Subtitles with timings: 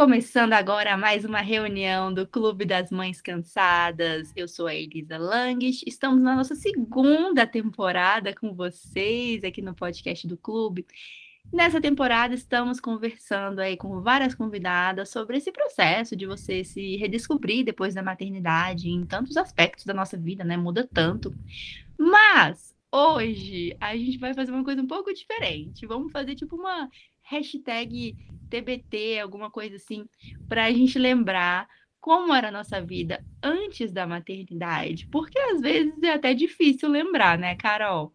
[0.00, 4.32] Começando agora mais uma reunião do Clube das Mães Cansadas.
[4.34, 5.82] Eu sou a Elisa Langes.
[5.86, 10.86] Estamos na nossa segunda temporada com vocês aqui no podcast do Clube.
[11.52, 17.62] Nessa temporada estamos conversando aí com várias convidadas sobre esse processo de você se redescobrir
[17.62, 20.56] depois da maternidade em tantos aspectos da nossa vida, né?
[20.56, 21.30] Muda tanto.
[21.98, 25.86] Mas hoje a gente vai fazer uma coisa um pouco diferente.
[25.86, 26.88] Vamos fazer tipo uma
[27.30, 28.16] hashtag
[28.50, 30.04] TBT, alguma coisa assim,
[30.48, 31.68] para a gente lembrar
[32.00, 37.38] como era a nossa vida antes da maternidade, porque às vezes é até difícil lembrar,
[37.38, 38.12] né, Carol?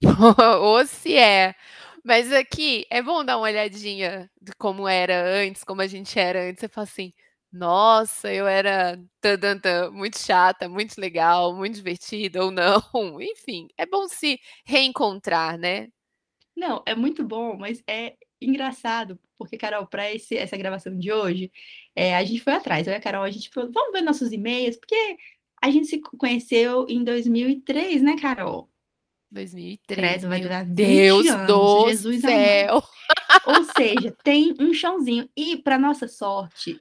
[0.60, 1.54] Ou se é.
[2.04, 6.48] Mas aqui é bom dar uma olhadinha de como era antes, como a gente era
[6.48, 6.60] antes.
[6.60, 7.12] Você fala assim:
[7.52, 12.82] nossa, eu era tã, muito chata, muito legal, muito divertida ou não.
[13.22, 15.88] Enfim, é bom se reencontrar, né?
[16.56, 21.52] Não, é muito bom, mas é engraçado, porque, Carol, para essa gravação de hoje,
[21.94, 22.86] é, a gente foi atrás.
[22.86, 25.16] Eu e a Carol, a gente falou, vamos ver nossos e-mails, porque
[25.62, 28.71] a gente se conheceu em 2003, né, Carol?
[29.32, 29.98] 2003.
[29.98, 32.76] Credo, vai durar Deus anos, do Jesus céu.
[32.76, 32.92] Amado.
[33.46, 35.28] Ou seja, tem um chãozinho.
[35.36, 36.80] E, para nossa sorte,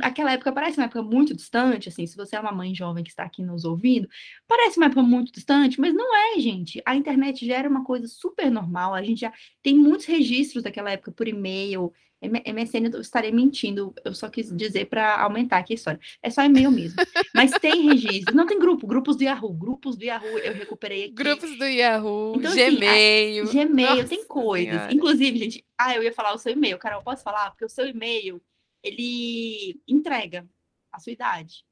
[0.00, 3.10] aquela época parece uma época muito distante, assim, se você é uma mãe jovem que
[3.10, 4.08] está aqui nos ouvindo,
[4.46, 6.80] parece uma época muito distante, mas não é, gente.
[6.84, 10.90] A internet já era uma coisa super normal, a gente já tem muitos registros daquela
[10.90, 15.76] época por e-mail, MSN eu estarei mentindo, eu só quis dizer para aumentar aqui a
[15.76, 16.00] história.
[16.22, 17.00] É só e-mail mesmo.
[17.34, 18.34] Mas tem registro.
[18.34, 19.52] Não tem grupo, grupos do Yahoo.
[19.52, 21.14] Grupos do Yahoo eu recuperei aqui.
[21.14, 23.44] Grupos do Yahoo, então, Gmail.
[23.44, 24.74] Assim, a, Gmail, Nossa tem coisas.
[24.74, 24.94] Senhora.
[24.94, 26.78] Inclusive, gente, ah, eu ia falar o seu e-mail.
[26.78, 27.50] Carol, posso falar?
[27.50, 28.42] Porque o seu e-mail,
[28.82, 30.48] ele entrega
[30.92, 31.64] a sua idade.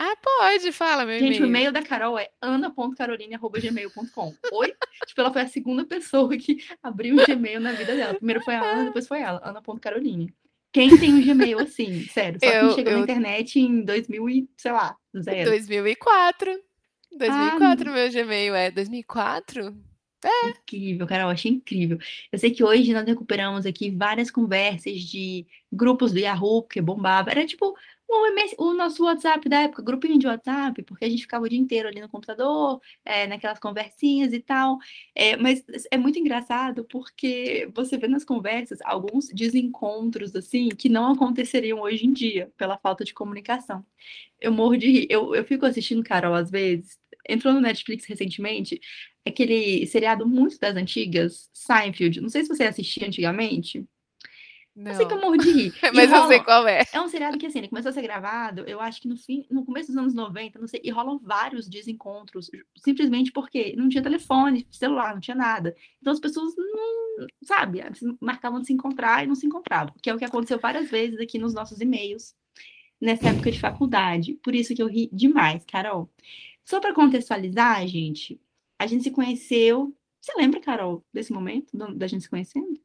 [0.00, 4.34] Ah, pode, fala, meu Gente, o e-mail da Carol é ana.caroline.gmail.com.
[4.52, 4.72] Oi?
[5.06, 8.14] tipo, ela foi a segunda pessoa que abriu o Gmail na vida dela.
[8.14, 10.32] Primeiro foi a Ana, depois foi ela, ana.caroline.
[10.72, 12.38] Quem tem um Gmail assim, sério?
[12.40, 12.98] Só eu, quem chegou eu...
[12.98, 15.50] na internet em 2000 e, sei lá, zero.
[15.50, 16.62] 2004.
[17.16, 19.76] 2004 ah, meu Gmail é 2004?
[20.24, 20.50] É.
[20.50, 21.98] Incrível, Carol, achei incrível.
[22.30, 27.30] Eu sei que hoje nós recuperamos aqui várias conversas de grupos do Yahoo, que bombava.
[27.30, 27.76] Era tipo
[28.08, 31.48] o, MS, o nosso WhatsApp da época, grupinho de WhatsApp, porque a gente ficava o
[31.48, 34.78] dia inteiro ali no computador, é, naquelas conversinhas e tal.
[35.14, 41.12] É, mas é muito engraçado porque você vê nas conversas alguns desencontros, assim, que não
[41.12, 43.84] aconteceriam hoje em dia, pela falta de comunicação.
[44.40, 45.06] Eu morro de rir.
[45.10, 46.98] Eu, eu fico assistindo Carol às vezes.
[47.28, 48.80] Entrou no Netflix recentemente,
[49.26, 52.20] aquele seriado muito das antigas, Seinfeld.
[52.22, 53.86] Não sei se você assistia antigamente.
[54.78, 54.92] Não.
[54.92, 55.74] Eu sei que eu morro de rir.
[55.92, 56.84] Mas rola, eu sei qual é.
[56.92, 59.44] É um seriado que, assim, ele começou a ser gravado, eu acho que no fim,
[59.50, 64.00] no começo dos anos 90, não sei, e rolam vários desencontros, simplesmente porque não tinha
[64.00, 65.74] telefone, celular, não tinha nada.
[66.00, 67.82] Então as pessoas não, sabe,
[68.20, 71.18] marcavam de se encontrar e não se encontravam, que é o que aconteceu várias vezes
[71.18, 72.36] aqui nos nossos e-mails,
[73.00, 74.34] nessa época de faculdade.
[74.34, 76.08] Por isso que eu ri demais, Carol.
[76.64, 78.40] Só para contextualizar, gente,
[78.78, 79.92] a gente se conheceu.
[80.20, 82.80] Você lembra, Carol, desse momento, da gente se conhecendo?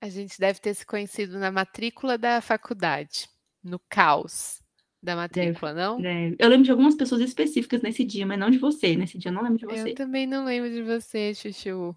[0.00, 3.28] A gente deve ter se conhecido na matrícula da faculdade,
[3.64, 4.60] no caos
[5.02, 6.00] da matrícula, deve, não?
[6.00, 6.36] Deve.
[6.38, 8.96] Eu lembro de algumas pessoas específicas nesse dia, mas não de você.
[8.96, 9.90] Nesse dia eu não lembro de você.
[9.90, 11.94] Eu também não lembro de você, Chuchu.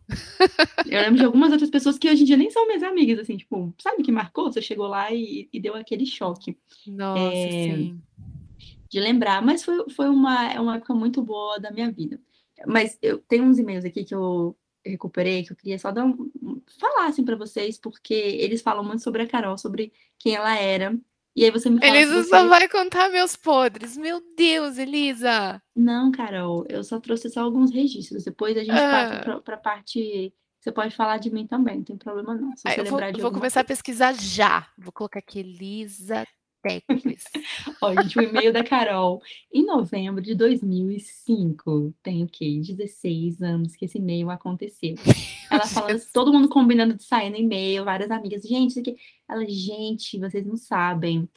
[0.86, 3.36] Eu lembro de algumas outras pessoas que hoje em dia nem são minhas amigas, assim,
[3.36, 4.52] tipo, sabe que marcou?
[4.52, 6.58] Você chegou lá e, e deu aquele choque.
[6.88, 8.02] Nossa, é, sim.
[8.90, 12.20] De lembrar, mas foi, foi uma, é uma época muito boa da minha vida.
[12.68, 16.32] Mas eu tenho uns e-mails aqui que eu recuperei, que eu queria só dar um,
[16.80, 20.98] falar assim para vocês, porque eles falam muito sobre a Carol, sobre quem ela era.
[21.36, 21.96] E aí você me fala.
[21.96, 22.30] Elisa você...
[22.30, 23.96] só vai contar meus podres.
[23.96, 25.62] Meu Deus, Elisa!
[25.76, 28.24] Não, Carol, eu só trouxe só alguns registros.
[28.24, 29.22] Depois a gente ah.
[29.24, 30.34] passa para a parte.
[30.60, 32.56] Você pode falar de mim também, não tem problema não.
[32.58, 33.74] Se você ah, eu lembrar vou, de vou começar coisa.
[33.74, 34.68] a pesquisar já.
[34.78, 36.28] Vou colocar aqui Elisa
[36.62, 37.24] Tecles.
[37.82, 39.22] Ó, gente, o e-mail da Carol.
[39.52, 42.62] Em novembro de 2005, tem o quê?
[42.62, 44.96] 16 anos que esse e-mail aconteceu.
[45.50, 48.44] Ela fala, todo mundo combinando de sair no e-mail, várias amigas.
[48.44, 48.98] Gente, isso aqui.
[49.28, 51.28] Ela, gente, vocês não sabem.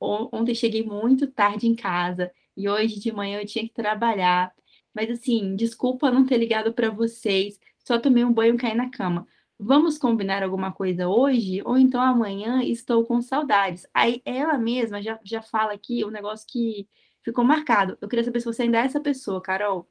[0.00, 4.52] Ontem cheguei muito tarde em casa e hoje de manhã eu tinha que trabalhar.
[4.94, 7.60] Mas assim, desculpa não ter ligado para vocês.
[7.84, 9.26] Só tomei um banho e caí na cama
[9.58, 11.60] vamos combinar alguma coisa hoje?
[11.64, 13.86] Ou então amanhã estou com saudades.
[13.92, 16.88] Aí ela mesma já, já fala aqui um negócio que
[17.22, 17.98] ficou marcado.
[18.00, 19.88] Eu queria saber se você ainda é essa pessoa, Carol.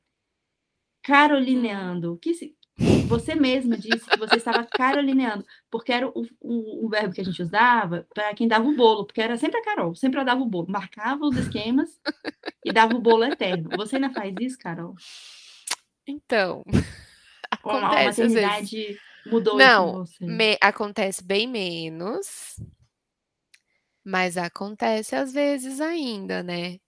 [1.04, 2.18] Carolineando.
[2.18, 2.56] Que se...
[3.08, 7.24] Você mesma disse que você estava carolineando, porque era o, o, o verbo que a
[7.24, 10.42] gente usava para quem dava o bolo, porque era sempre a Carol, sempre ela dava
[10.42, 11.90] o bolo, marcava os esquemas
[12.64, 13.70] e dava o bolo eterno.
[13.78, 14.94] Você ainda faz isso, Carol?
[16.06, 16.64] Então,
[17.50, 22.56] acontece a maternidade Mudou Não, me, acontece bem menos.
[24.06, 26.80] Mas acontece às vezes ainda, né.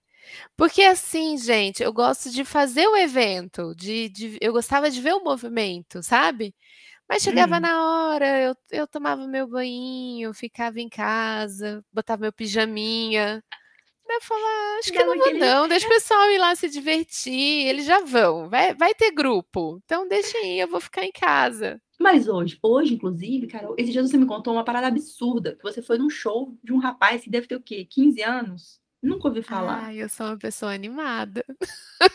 [0.56, 5.14] Porque assim, gente, eu gosto de fazer o evento, de de eu gostava de ver
[5.14, 6.54] o movimento, sabe.
[7.08, 7.60] Mas chegava Hum.
[7.60, 7.82] na
[8.12, 13.42] hora, eu eu tomava meu banhinho, ficava em casa, botava meu pijaminha.
[14.08, 16.38] Daí eu falava: "Ah, acho que Dava não vou aquele não, deixa o pessoal ir
[16.38, 20.80] lá se divertir, eles já vão, vai vai ter grupo, então deixa ir, eu vou
[20.80, 21.80] ficar em casa".
[22.00, 25.82] Mas hoje hoje inclusive, Carol, esses dias você me contou uma parada absurda, que você
[25.82, 27.84] foi num show de um rapaz que deve ter o quê?
[27.84, 28.80] 15 anos?
[29.02, 29.84] Nunca ouvi falar.
[29.86, 31.44] Ai, eu sou uma pessoa animada.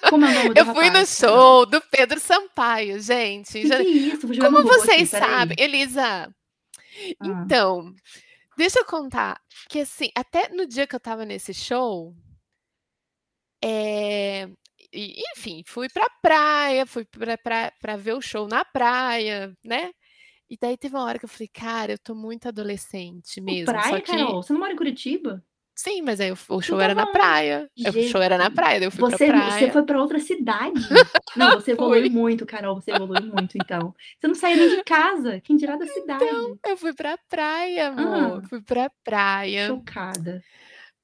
[0.10, 3.68] Como é o nome do Eu fui no rapaz, show do Pedro Sampaio, gente, Que
[3.68, 4.28] já que é isso?
[4.28, 5.20] Vou como aqui, vocês aí.
[5.22, 6.28] sabem Elisa,
[7.22, 7.44] Hã.
[7.44, 7.94] então,
[8.58, 12.16] deixa eu contar, que assim, até no dia que eu estava nesse show
[13.64, 14.48] eh,
[14.96, 19.92] e enfim, fui pra praia, fui pra pra pra ver o show na praia, né.
[20.50, 24.00] E daí teve uma hora que eu falei: "Cara, eu tô muito adolescente mesmo", só
[24.00, 24.42] praia, que Carol?
[24.44, 25.46] Você não mora em Curitiba?
[25.78, 27.70] Sim, mas aí o show era na praia,
[28.00, 29.72] o show era na praia, daí eu fui pra você você praia.
[29.72, 31.10] foi pra outra cidade.
[31.36, 33.94] Não, você evoluiu muito, Carol, você evoluiu muito então.
[34.20, 35.86] Você não saía nem de casa, quem dirá da
[36.18, 36.58] Então, cidade.
[36.66, 38.50] eu fui pra praia, amor, Hã.
[38.50, 40.44] fui pra praia Chocada.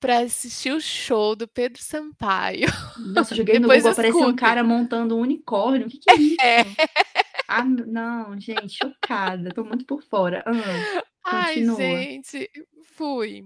[0.01, 2.68] Pra assistir o show do Pedro Sampaio.
[3.13, 6.42] Nossa, joguei no Depois Google, apareceu um cara montando um unicórnio, que que é isso?
[6.42, 6.65] É.
[7.48, 10.44] Ah, não, gente, chocada, tô muito por fora.
[10.48, 10.53] Hã,
[11.25, 11.77] Ai, continua.
[11.77, 12.50] gente,
[12.83, 13.45] fui.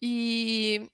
[0.00, 0.88] E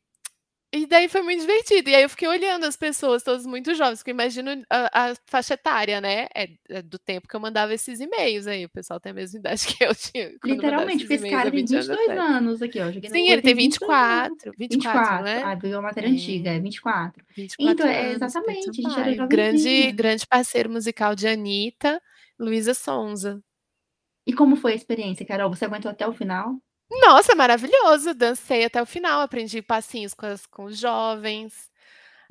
[0.75, 3.99] e daí foi muito divertido, e aí eu fiquei olhando as pessoas todas muito jovens,
[4.01, 7.73] porque eu imagino a a faixa etária, né, é é do tempo que eu mandava
[7.75, 11.29] esses e-mails aí, o pessoal tem a mesma idade que eu tinha Literalmente, porque esse
[11.29, 12.21] cara tem 20 anos 22 atrás.
[12.21, 14.39] anos aqui, ó, joguei Sim, ele tem tem 22 anos.
[14.39, 15.43] 24, 24, 24, né.
[15.43, 16.57] ah, veio uma matéria antiga, É.
[16.57, 17.25] é 24.
[17.37, 21.29] 24 Então, é anos, Pedro exatamente, a gente era Sampaio, grande grande parceiro musical de
[21.29, 22.01] Anitta,
[22.39, 23.43] Luísa Sonza.
[24.27, 26.59] E como foi a experiência, Carol, você aguentou até o final?
[27.01, 31.71] Nossa, maravilhoso, dancei até o final, aprendi passinhos com as com os jovens.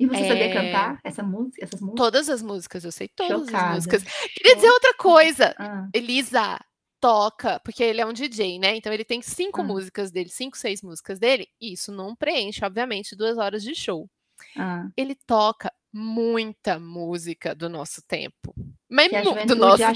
[0.00, 1.94] E você sabia Eh cantar essa música essas músicas?
[1.96, 4.02] Todas as músicas, eu sei todas as Chocada, músicas.
[4.36, 5.94] Queria dizer outra coisa, Hã.
[5.94, 6.58] Elisa,
[7.00, 9.64] toca, porque ele é um DJ, né, então ele tem 5 Hã.
[9.64, 14.08] músicas dele, 5, 6 músicas dele, e isso não preenche, obviamente, 2 horas de show.
[14.56, 14.94] Hã.
[14.96, 18.54] Ele toca muita música do nosso tempo,
[18.90, 19.12] mas
[19.46, 19.86] do nosso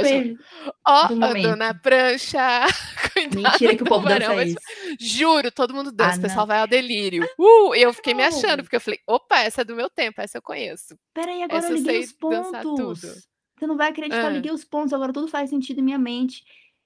[0.00, 0.38] tempo
[0.86, 1.74] Ó, do andou na momento.
[1.74, 2.38] prancha,
[3.30, 4.54] Mentira que o povo dança mas
[5.00, 6.48] juro, todo mundo Ah, dança, o pessoal não.
[6.48, 7.28] vai ao delírio.
[7.38, 10.38] Uh, eu fiquei me achando, porque eu falei: "Opa, essa é do meu tempo, essa
[10.38, 13.00] eu conheço, Espera aí, agora essa eu eu liguei sei os pontos.
[13.00, 13.22] tudo".
[13.58, 14.32] Você não vai acreditar, eu Hã.
[14.32, 16.44] liguei os pontos, agora tudo faz sentido em minha mente.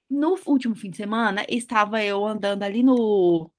[0.09, 3.51] No último fim de semana, estava eu andando ali no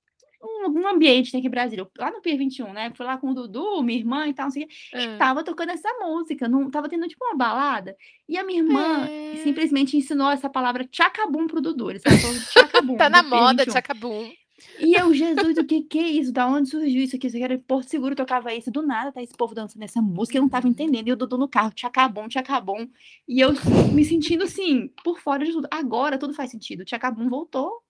[0.45, 3.31] num num ambiente tem aqui em Brasília, lá no Pier 21, né, fui lá com
[3.31, 5.09] o Dudu, minha irmã e tal, não sei o quê, e Hã.
[5.13, 7.97] estava tocando essa música, num estava tendo tipo uma balada,
[8.29, 9.35] e a minha irmã É.
[9.35, 12.05] simplesmente ensinou essa palavra "tchacabum" para o Dudu, eles
[12.49, 13.67] "tchacabum" Tá na moda 21.
[13.67, 14.35] tchacabum.
[14.79, 16.33] E eu: "Jesus, o que que é isso?
[16.33, 17.27] Da onde surgiu isso aqui?
[17.29, 20.39] Isso aqui era Porto Seguro, tocava isso, do nada tá esse povo dançando essa música",
[20.39, 20.69] eu não Uhum.
[20.71, 22.89] entendendo, e o Dudu no carro "tchacabum, tchacabum",
[23.29, 23.53] e eu
[23.93, 25.69] me sentindo, assim, por fora de tudo.
[25.73, 27.83] Agora tudo faz sentido, tchacabum voltou.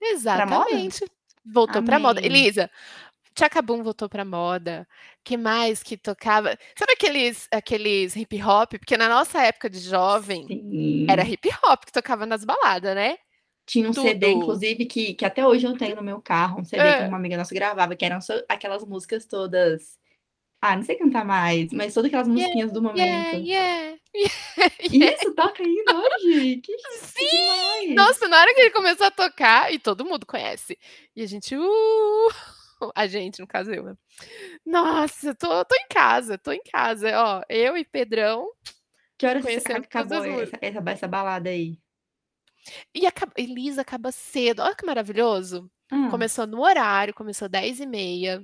[0.00, 1.04] Exatamente,
[1.52, 2.20] voltou pra moda.
[2.24, 2.70] Elisa,
[3.34, 4.86] tchacabum voltou pra moda,
[5.24, 10.46] que mais que tocava sabe aqueles aqueles hip hop, porque na nossa época de jovem,
[11.08, 11.32] era Sim.
[11.32, 13.18] hip hop que tocava nas balada, né.
[13.66, 14.42] Tinha um CD Tudo.
[14.44, 17.08] inclusive que que até hoje eu tenho no meu carro, um CD que Hã.
[17.08, 19.98] uma amiga nossa gravava, que eram só aquelas músicas todas
[20.60, 23.36] ah, não sei cantar mais, mas todas aquelas Yeah, musiquinhas do yeah, momento.
[23.36, 23.97] yeah, yeah, yeah.
[24.92, 26.60] Isso toca ainda hoje?
[26.62, 27.26] Que Sim!
[27.30, 27.96] demais.
[27.96, 30.78] Nossa, na hora que ele começou a tocar, e todo mundo conhece,
[31.16, 32.28] e a gente: "Uh",
[32.94, 33.94] a gente, no caso eu, né.
[34.66, 38.48] Nossa, tô tô em casa, tô em casa, ó, eu e Pedrão
[39.18, 41.78] Que horas todas acabou essa essa essa balada aí?
[42.94, 45.70] E acaba Elisa, acaba cedo, olha que maravilhoso.
[45.90, 45.98] Hã.
[46.06, 48.42] Começou no horário, começou 10h30,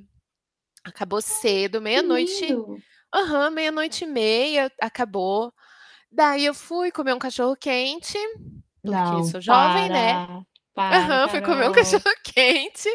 [0.84, 2.46] acabou cedo, meia-noite
[3.14, 5.52] aham, meia-noite e meia, acabou.
[6.12, 8.18] Daí eu fui comer um cachorro quente,
[8.86, 10.20] porque Não, sou jovem, né.
[10.20, 10.44] para,
[10.74, 12.88] para, Aham, fui comer um cachorro quente,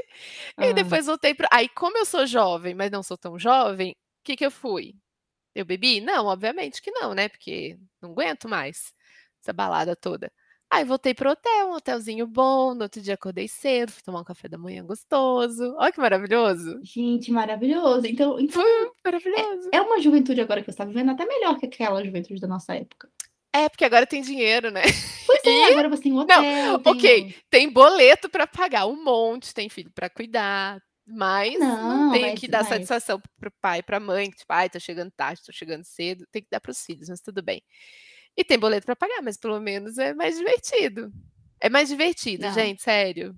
[0.59, 0.75] e Hã.
[0.75, 4.45] depois voltei pra aí como eu sou jovem, mas não sou tão jovem, que que
[4.45, 4.95] eu fui?
[5.55, 6.01] Eu bebi?
[6.01, 8.93] Não, obviamente que não, né, porque não aguento mais,
[9.43, 10.31] essa balada toda.
[10.71, 14.21] Aí voltei para o hotel, um hotelzinho bom, no outro dia acordei cedo, fui tomar
[14.21, 16.79] um café da manhã gostoso, olha que maravilhoso.
[16.81, 18.07] Gente, maravilhoso.
[18.07, 19.71] Então então Foi maravilhoso.
[19.71, 22.47] é é uma juventude agora que você tá vivendo até melhor que aquela juventude da
[22.47, 23.09] nossa época.
[23.53, 24.81] É, porque agora tem dinheiro, né.
[25.25, 28.85] Pois é, E agora você tem um não, hotel, tem ok, tem boleto pra pagar,
[28.87, 33.19] um monte, tem filho pra cuidar, mas não Não, tenho mas que dar mas satisfação
[33.39, 36.41] para o pai e pra mãe, tipo: "Ai, tô chegando tarde, tô chegando cedo", tem
[36.43, 37.61] que dar para os filhos, mas tudo bem.
[38.37, 41.11] E tem boleto pra pagar, mas pelo menos é mais divertido.
[41.59, 42.53] É mais divertido, Não.
[42.53, 43.35] gente, sério.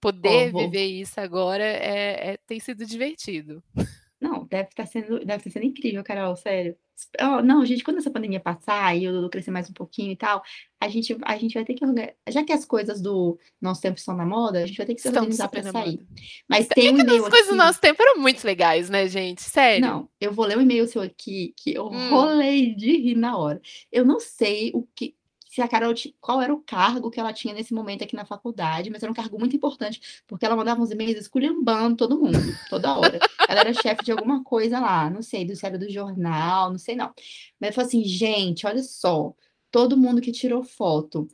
[0.00, 3.62] poder vou viver isso agora é é tem sido divertido.
[4.22, 6.76] Não, deve estar sendo deve estar sendo incrível, Carol, sério.
[7.20, 10.16] Ó, não, gente, quando essa pandemia passar e o Dudu crescer mais um pouquinho e
[10.16, 10.40] tal,
[10.80, 13.98] a gente a gente vai ter que orga já que as coisas do nosso tempo
[13.98, 15.90] estão na moda, a gente vai ter que se Estão organizar na sair.
[15.98, 16.06] moda.
[16.48, 19.08] Mas É tem um que e-mail as coisas do nosso tempo eram muito legais, né,
[19.08, 19.84] gente, sério.
[19.84, 22.10] Não, eu vou ler um e-mail seu aqui que eu Hum.
[22.10, 23.60] rolei de rir na hora.
[23.90, 25.16] Eu não sei o que
[25.52, 28.88] se a Carol qual era o cargo que ela tinha nesse momento aqui na faculdade,
[28.88, 32.38] mas era um cargo muito importante, porque ela mandava uns e-mails esculhambando todo mundo,
[32.70, 33.20] toda hora.
[33.46, 36.96] Ela era chefe de alguma coisa lá, não sei, do era do jornal, não sei
[36.96, 37.12] não.
[37.60, 39.34] Mas ela falou assim: "Gente, olha só,
[39.70, 41.28] todo mundo que tirou foto,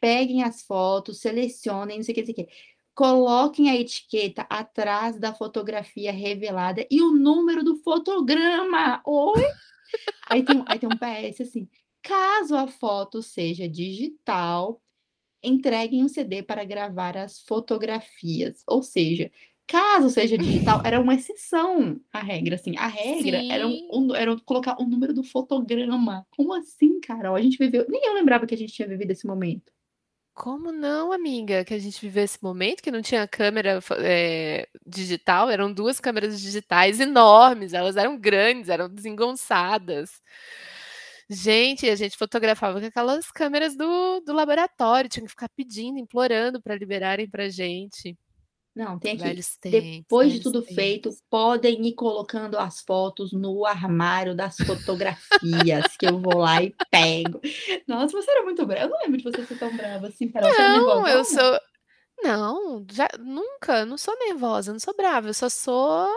[0.00, 2.48] peguem as fotos, selecionem, não sei o que, não sei o quê.
[2.92, 9.00] Coloquem a etiqueta atrás da fotografia revelada e o número do fotograma".
[9.06, 9.44] Oi?
[10.28, 11.68] Aí tem aí tem um PS assim:
[12.02, 14.80] "Caso a foto seja digital,
[15.42, 18.62] entreguem um CD para gravar as fotografias".
[18.66, 19.30] Ou seja,
[19.66, 22.76] caso seja digital, era uma exceção à regra, assim.
[22.76, 26.26] A regra era um era colocar o número do fotograma.
[26.30, 27.36] Como assim, Carol?
[27.36, 29.72] A gente viveu nem eu lembrava que a gente tinha vivido esse momento.
[30.34, 31.64] Como não, amiga?
[31.64, 36.40] Que a gente viveu esse momento que não tinha câmera eh, digital, eram 2 câmeras
[36.40, 40.22] digitais enormes, elas eram grandes, eram desengonçadas.
[41.30, 46.60] Gente, a gente fotografava com aquelas câmeras do do laboratório, tinha que ficar pedindo, implorando
[46.60, 48.18] pra liberarem pra gente.
[48.74, 51.22] Não, tem aqui: "Depois de tudo feito, tempos.
[51.30, 57.40] podem ir colocando as fotos no armário das fotografias, que eu vou lá e pego".
[57.86, 58.86] Nossa, você era muito brava.
[58.86, 60.50] Eu não lembro de você ser tão brava assim, Carol.
[60.52, 61.60] Você era Não, eu sou
[62.22, 66.08] não, já nunca, não sou nervosa, não sou brava, eu só sou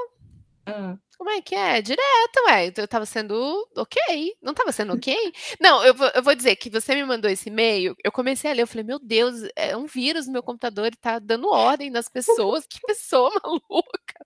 [0.65, 0.98] Hã.
[1.17, 1.82] como é que é?
[1.82, 3.34] Direta, ué, então eu estava sendo
[3.77, 4.00] ok,
[4.41, 5.15] não estava sendo ok?
[5.62, 8.53] Não, eu vou eu vou dizer que você me mandou esse e-mail, eu comecei a
[8.53, 11.89] ler, eu falei: "Meu Deus, é um vírus no meu computador e tá dando ordem
[11.91, 14.25] nas pessoas, que pessoa maluca".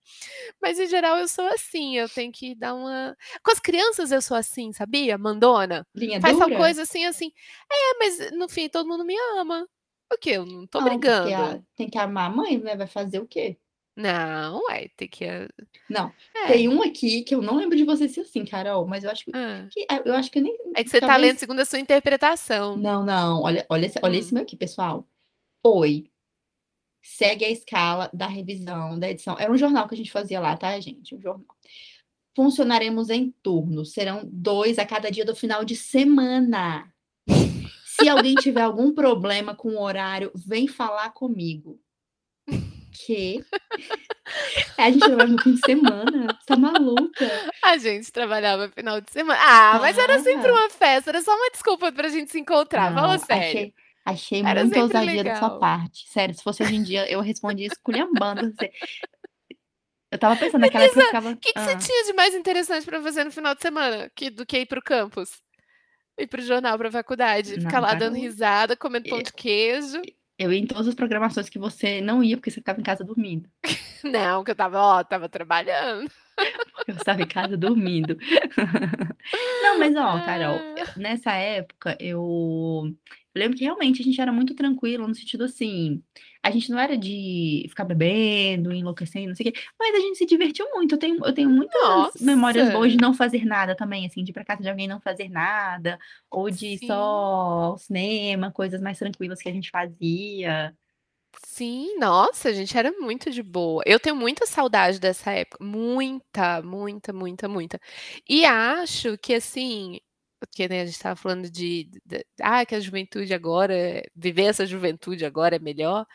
[0.62, 4.22] Mas em geral eu sou assim, eu tenho que dar uma com as crianças eu
[4.22, 5.88] sou assim, sabia, mandona.
[5.94, 6.54] Linha Faz tal dura?
[6.54, 7.32] coisa assim, assim.
[7.72, 9.68] É, mas no fim todo mundo me ama.
[10.14, 10.32] O quê?
[10.32, 11.66] Eu não tô Não, porque a brigando.
[11.76, 13.60] tem que amar a mãe, né, vai fazer o quê?
[13.98, 15.26] Não, ué, tem que
[15.90, 16.48] Não, é.
[16.50, 19.26] tem um aqui que eu não lembro de você ser assim, Carol, mas eu acho
[19.26, 19.68] que Hã.
[19.72, 21.80] que eu acho que eu nem É que você tá talvez lendo segundo a sua
[21.80, 22.78] interpretação.
[22.78, 24.36] Não, não, olha olha esse olha esse Hum.
[24.36, 25.08] meu aqui, pessoal.
[25.64, 26.06] "Oi,
[27.04, 30.58] segue a escala da revisão da edição" era um jornal que a gente fazia lá,
[30.58, 31.48] tá, gente, um jornal.
[32.36, 36.92] "Funcionaremos em turnos, serão 2 a cada dia do final de semana.
[37.84, 41.80] Se alguém tiver algum problema com o horário, vem falar comigo".
[43.06, 43.44] Quê?
[44.78, 46.28] A gente trabalha no fim de semana?
[46.40, 47.30] Você tá maluca?
[47.64, 49.40] A gente trabalhava final de semana.
[49.42, 50.54] Ah, mas era sempre Ah.
[50.54, 53.44] uma festa, era só uma desculpa pra gente se encontrar, fala Não, sério.
[53.44, 53.74] achei
[54.06, 55.60] achei Era muita ousadia da sua legal.
[55.60, 56.08] parte.
[56.10, 58.72] Sério, se fosse hoje em dia, eu respondia esculhambando você.
[60.10, 61.78] Eu estava pensando, naquela época Elisa, ficava que que você hã.
[61.78, 64.80] tinha de mais interessante pra fazer no final de semana, que do que ir para
[64.80, 65.42] o campus?
[66.18, 68.22] Ir para o jornal, pra faculdade, ficar Não, lá dando Carol.
[68.24, 70.02] risada, comendo pão de queijo.
[70.38, 73.04] Eu ia em todas as programações que você não ia, porque você ficava em casa
[73.04, 73.50] dormindo.
[74.04, 76.12] Não, que eu estava, ó, estava trabalhando.
[76.88, 78.18] Eu estava em casa dormindo.
[79.62, 80.94] Não, mas ó, Carol, Ah.
[80.96, 82.94] nessa época eu
[83.36, 86.02] eu lembro que realmente a gente era muito tranquilo, no sentido assim,
[86.42, 90.18] a gente não era de ficar bebendo, enlouquecendo, não sei o quê, mas a gente
[90.18, 90.96] se divertiu muito.
[90.96, 93.08] Eu tenho eu tenho muitas memórias boas de Nossa.
[93.12, 96.00] não fazer nada também, assim, de ir pra casa de alguém e não fazer nada,
[96.32, 96.92] ou de ir só Sim.
[96.94, 100.74] ao cinema, coisas mais tranquilas que a gente fazia.
[101.46, 103.84] Sim, nossa, a gente era muito de boa.
[103.86, 107.80] Eu tenho muita saudade dessa época, muita, muita, muita, muita.
[108.28, 110.00] E acho que assim,
[110.40, 114.66] porque, né, a gente estava falando de d ah, que a juventude agora viver essa
[114.66, 116.06] juventude agora é melhor,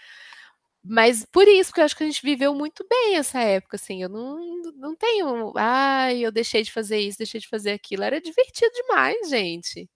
[0.84, 4.02] mas por isso, porque eu acho que a gente viveu muito bem essa época, assim,
[4.02, 4.38] eu não
[4.76, 9.28] não tenho: "Ai, eu deixei de fazer isso, deixei de fazer aquilo", era divertido demais,
[9.30, 9.88] gente.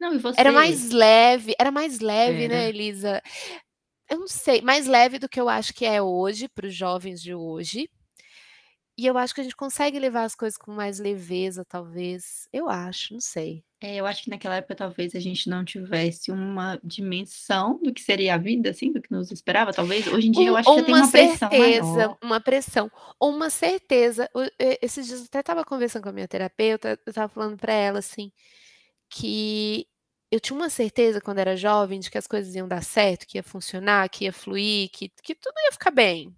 [0.00, 2.70] Não, e Era você mais leve, era mais leve, né, Era.
[2.70, 3.22] Elisa?
[4.12, 7.22] Eu não sei, mais leve do que eu acho que é hoje, para os jovens
[7.22, 7.88] de hoje.
[8.98, 12.46] E eu acho que a gente consegue levar as coisas com mais leveza, talvez.
[12.52, 13.64] Eu acho, não sei.
[13.80, 18.02] É, eu acho que naquela época talvez a gente não tivesse uma dimensão do que
[18.02, 20.06] seria a vida, assim, do que nos esperava, talvez.
[20.06, 22.18] Hoje em dia eu acho que já tem uma uma pressão certeza, maior.
[22.22, 24.28] uma pressão, ou uma certeza.
[24.82, 28.00] Esses dias eu até estava conversando com a minha terapeuta, eu estava falando pra ela,
[28.00, 28.30] assim,
[29.08, 29.86] que
[30.32, 33.38] eu tinha uma certeza quando era jovem de que as coisas iam dar certo, que
[33.38, 36.34] ia funcionar, que ia fluir, que que tudo ia ficar bem.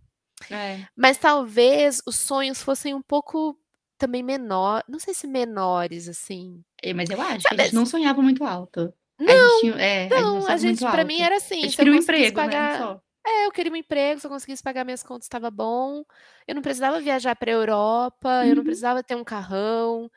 [0.51, 0.87] É.
[0.97, 3.59] Mas talvez os sonhos fossem um pouco
[3.99, 6.63] também menor não sei se menores, assim.
[6.83, 8.93] É, mas eu acho que a Sabe gente não sonhava muito alto.
[9.19, 11.77] Não, tinha é, a gente não a gente pra mim era A assim, gente eu
[11.79, 13.01] queria um emprego, né, pagar só.
[13.27, 16.05] É, eu queria um emprego, se eu conseguisse pagar minhas contas estava bom,
[16.47, 18.65] eu não precisava viajar pra Europa, eu não Uhum.
[18.65, 20.11] precisava ter um carrão,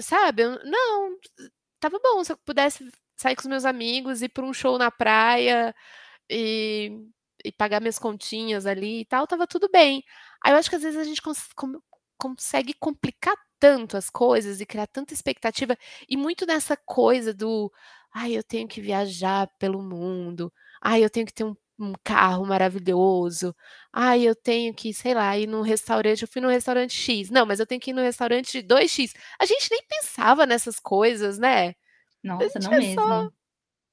[0.00, 1.16] sabe, eu não,
[1.76, 2.90] estava bom se eu pudesse
[3.22, 5.74] sair com os meus amigos, ir pra um show na praia,
[6.30, 6.92] e
[7.44, 10.04] e pagar minhas continhas ali e tal, estava tudo bem.
[10.44, 11.40] Aí eu acho que às vezes a gente cons
[12.18, 15.76] consegue complicar tanto as coisas e criar tanta expectativa,
[16.08, 17.72] e muito nessa coisa do:
[18.14, 20.52] "Ai, eu tenho que viajar pelo mundo.
[20.82, 23.54] Ai, eu tenho que ter um um carro maravilhoso.
[23.92, 27.30] Ai, eu tenho que, sei lá, ir num restaurante, eu fui no restaurante X.
[27.30, 29.12] Não, mas eu tenho que ir no restaurante 2X".
[29.40, 31.74] A gente nem pensava nessas coisas, né.
[32.40, 33.32] A Nossa, não é só mesmo.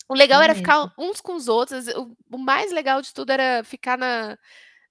[0.10, 0.92] o legal Não era ficar mesmo.
[0.98, 1.88] uns com os outros,
[2.32, 4.38] o mais legal de tudo era ficar na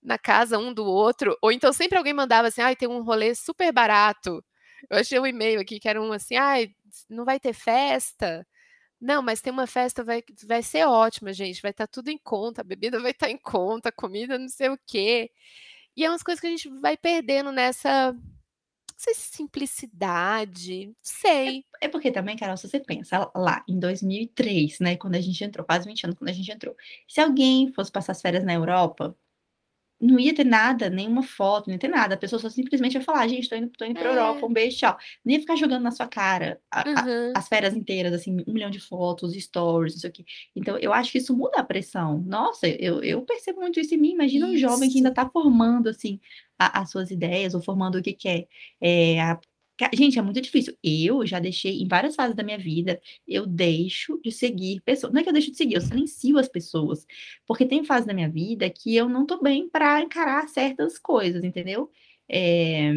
[0.03, 3.35] na casa um do outro, ou então sempre alguém mandava assim: "Ai, tem um rolê
[3.35, 4.45] super barato".
[4.91, 6.71] Eu achei um e-mail aqui que era um assim: "Ai,
[7.11, 8.47] não vai ter festa?
[9.01, 12.63] Não, mas tem uma festa, vai vai ser ótima gente, vai estar tudo em conta,
[12.63, 15.31] a bebida vai estar em conta, a comida não sei o quê".
[15.97, 18.15] E é umas coisas que a gente vai perdendo nessa,
[18.99, 21.65] sei se simplicidade, não sei.
[21.83, 25.43] É é porque também, Carol, se você pensa lá em 2003, né, quando a gente
[25.45, 26.75] entrou, quase 20 anos quando a gente entrou,
[27.09, 29.17] se alguém fosse passar as férias na Europa,
[30.01, 33.01] não ia ter nada, nenhuma foto, não ia ter nada, a pessoa só simplesmente ia
[33.03, 34.49] falar: "Gente, tô indo tô indo pra Europa, É.
[34.49, 34.97] um beijo, tchau".
[35.25, 37.39] Não ia ficar jogando na sua cara a a Aham.
[37.39, 40.25] as férias inteiras, assim, 1.000.000 de fotos, stories, não sei o quê.
[40.57, 42.21] Então eu acho que isso muda a pressão.
[42.27, 45.15] Nossa, eu eu percebo muito isso em mim, imagina um jovem que ainda Isso.
[45.15, 46.21] tá formando, assim,
[46.59, 48.47] a as suas ideias ou formando o que quer,
[48.81, 49.39] eh, a
[49.95, 50.75] gente, é muito difícil.
[50.83, 55.21] Eu já deixei em várias fases da minha vida, eu deixo de seguir pessoas não
[55.21, 57.07] é que eu deixo de seguir, eu silencio as pessoas,
[57.47, 61.45] porque tem fase da minha vida que eu não tô bem pra encarar certas coisas,
[61.45, 61.91] entendeu.
[62.31, 62.93] Eh,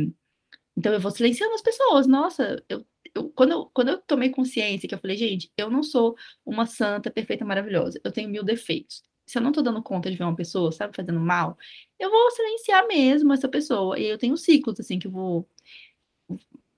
[0.77, 2.07] então eu vou silenciando as pessoas.
[2.07, 2.85] Nossa, eu
[3.15, 6.65] eu quando eu quando eu tomei consciência que eu falei: "Gente, eu não sou uma
[6.65, 9.03] santa perfeita maravilhosa, eu tenho 1000 defeitos.
[9.27, 11.57] Se eu não tô dando conta de ver uma pessoa, sabe, fazendo mal,
[11.99, 13.99] eu vou silenciar mesmo essa pessoa".
[13.99, 15.47] E eu tenho ciclos, assim, que eu vou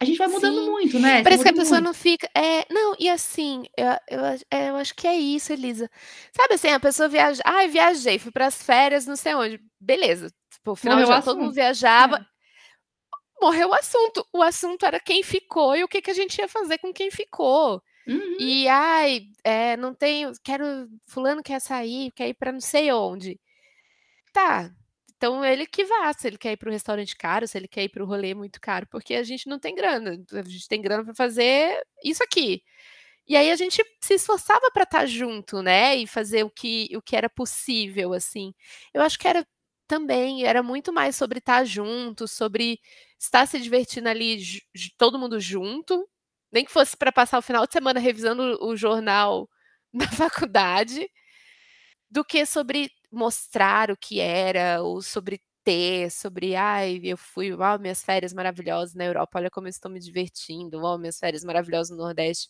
[0.03, 1.87] a gente vai mudando Sim, muito, né, parece que a pessoa muito.
[1.87, 5.53] não fica é, não, e assim, eu eu acho é, eu acho que é isso,
[5.53, 5.89] Elisa.
[6.35, 9.59] Sabe, assim, a pessoa viaja: "Ai, viajei, fui para as férias não sei onde".
[9.79, 12.33] Beleza, tipo, final Morreu de o ano todo mundo viajava É.
[13.41, 16.47] morreu o assunto, o assunto era quem ficou e o que que a gente ia
[16.47, 17.81] fazer com quem ficou.
[18.07, 18.37] Uhum.
[18.39, 23.39] E: "Ai, eh, não tenho quero fulano quer sair, quer ir pra não sei onde".
[24.33, 24.71] Tá,
[25.23, 27.83] então ele que vá, se ele quer ir para um restaurante caro, se ele quer
[27.83, 30.81] ir para o rolê muito caro, porque a gente não tem grana, a gente tem
[30.81, 32.61] grana pra fazer isso aqui.
[33.27, 37.01] E aí a gente se esforçava pra estar junto, né, e fazer o que o
[37.01, 38.53] que era possível, assim.
[38.93, 39.47] Eu acho que era
[39.87, 42.79] também, era muito mais sobre estar junto, sobre
[43.19, 44.39] estar se divertindo ali
[44.97, 46.07] todo mundo junto,
[46.51, 49.49] nem que fosse pra passar o final de semana revisando o o jornal
[49.93, 51.09] da faculdade
[52.09, 57.79] do que sobre mostrar o que era ou sobre ter, sobre: "Ai, eu fui, uau,
[57.79, 61.91] minhas férias maravilhosas na Europa, olha como eu estou me divertindo, uau, minhas férias maravilhosas
[61.97, 62.49] no Nordeste".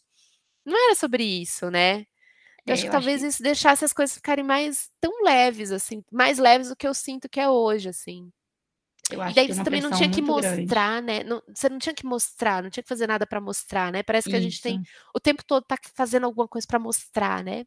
[0.66, 2.06] Não era sobre isso, né.
[2.68, 5.72] Eu acho É, que acho talvez que isso deixasse as coisas ficarem mais tão leves,
[5.72, 8.32] assim, mais leves do que eu sinto que é hoje, assim.
[9.10, 10.74] Eu E acho que daí tem você uma também não tinha que muito grande.
[10.74, 13.92] mostrar, né, não você não tinha que mostrar, não tinha que fazer nada pra mostrar,
[13.92, 15.14] né, parece que a gente tem Isso.
[15.16, 17.66] o tempo todo tá fazendo alguma coisa pra mostrar, né.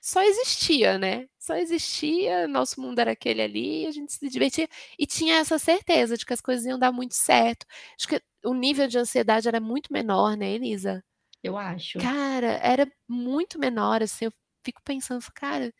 [0.00, 5.06] Só existia, né, só existia, nosso mundo era aquele ali, a gente se divertia e
[5.06, 7.66] tinha essa certeza de que as coisas iam dar muito certo.
[7.98, 11.04] Acho que o nível de ansiedade era muito menor, né, Elisa.
[11.42, 11.98] Eu acho.
[11.98, 14.32] Cara, era muito menor, assim, eu
[14.64, 15.72] fico pensando, cara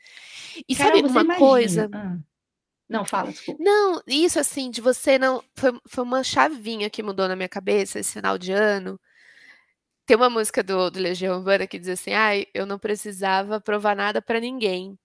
[0.69, 2.25] e sabe uma imagina coisa hã.
[2.89, 3.63] Não, fala, desculpa.
[3.63, 7.99] Não, isso, assim, de você não foi foi uma chavinha que mudou na minha cabeça
[7.99, 8.99] esse final de ano.
[10.09, 13.95] Tem uma música do do Legião Urbana que diz assim: "Ai, eu não precisava provar
[13.95, 14.99] nada pra ninguém".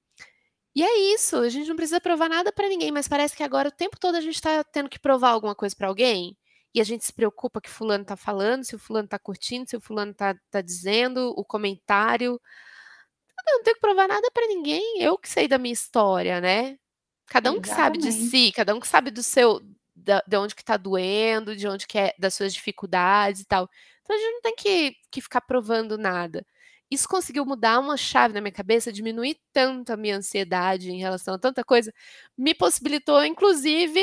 [0.75, 3.69] E é isso, a gente não precisa provar nada pra ninguém, mas parece que agora
[3.69, 6.37] o tempo todo a gente tá tendo que provar alguma coisa pra alguém,
[6.75, 9.77] e a gente se preocupa que fulano tá falando, se o fulano tá curtindo, se
[9.77, 12.39] o fulano tá tá dizendo, o comentário.
[13.47, 16.77] Eu não tenho que provar nada pra ninguém, eu que sei da minha história, né.
[17.27, 18.13] Cada um que sabe de Exatamente.
[18.13, 19.61] si, cada um que sabe do seu
[19.95, 23.69] da de onde que tá doendo, de onde que é das suas dificuldades e tal.
[24.03, 26.45] Então a gente não tem que que ficar provando nada.
[26.91, 31.33] Isso conseguiu mudar uma chave na minha cabeça, diminuir tanto a minha ansiedade em relação
[31.35, 31.91] a tanta coisa,
[32.37, 33.99] me possibilitou inclusive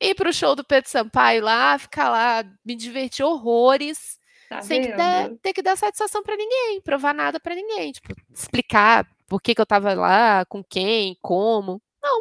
[0.00, 4.82] ir para o show do Pedro Sampaio lá, ficar lá, me divertir horrores, Tá sem
[4.82, 9.40] que dar ter que dar satisfação pra ninguém, provar nada pra ninguém, tipo, explicar por
[9.40, 11.82] que que eu estava lá, com quem, como.
[12.02, 12.20] Não,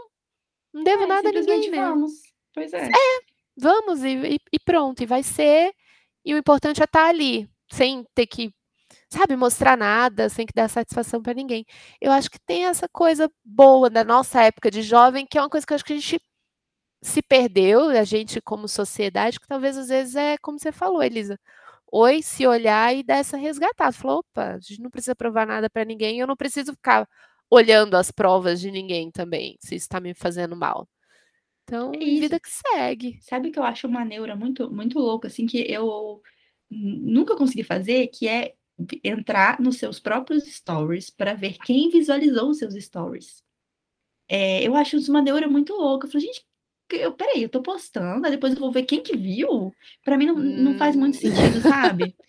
[0.73, 2.13] não devo É, nada a ninguém, vamos.
[2.53, 3.19] Pois É, é.
[3.57, 5.71] vamos e e e pronto, e vai ser,
[6.25, 8.53] e o importante é estar ali, sem ter que
[9.09, 11.65] sabe, mostrar nada, sem que dar satisfação para ninguém.
[12.01, 15.49] Eu acho que tem essa coisa boa da nossa época de jovem, que é uma
[15.49, 16.19] coisa que eu acho que a gente
[17.03, 21.39] se perdeu, a gente como sociedade, que talvez às vezes é como você falou, Elisa.
[21.91, 23.91] Oi, se olhar e dar essa resgatada.
[23.93, 27.07] Falou, opa, a gente não precisa provar nada para ninguém, eu não preciso ficar
[27.49, 30.88] olhando as provas de ninguém também, se isso está me fazendo mal.
[31.67, 33.17] Então, É vida que segue.
[33.21, 36.21] Sabe que eu acho uma neura muito, muito louca, assim, que eu
[36.69, 38.54] nunca consegui fazer, que é
[39.04, 43.43] entrar nos seus próprios stories para ver quem visualizou os seus stories.
[44.28, 46.06] É, eu acho isso uma neura muito louca.
[46.08, 46.43] Eu falo, gente,
[46.91, 49.73] eu, peraí, eu tô postando, aí depois eu vou ver quem que viu.
[50.04, 52.15] Para mim não, não faz muito sentido, sabe?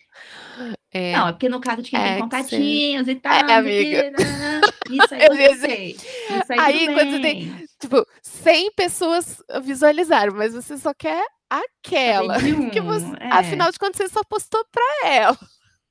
[0.93, 1.11] É.
[1.11, 3.59] Não, é porque no caso de quem É tem contatinhos e tal, É, sei o
[3.59, 4.11] amiga.
[4.11, 4.61] nananã.
[4.89, 5.91] Isso aí Eu sei.
[5.91, 7.67] Isso aí, Aí, quando tem-.
[7.79, 12.35] Tipo, 100 pessoas visualizaram, mas você só quer aquela.
[12.71, 13.29] Que você, é.
[13.31, 15.37] Afinal de contas, você só postou pra ela.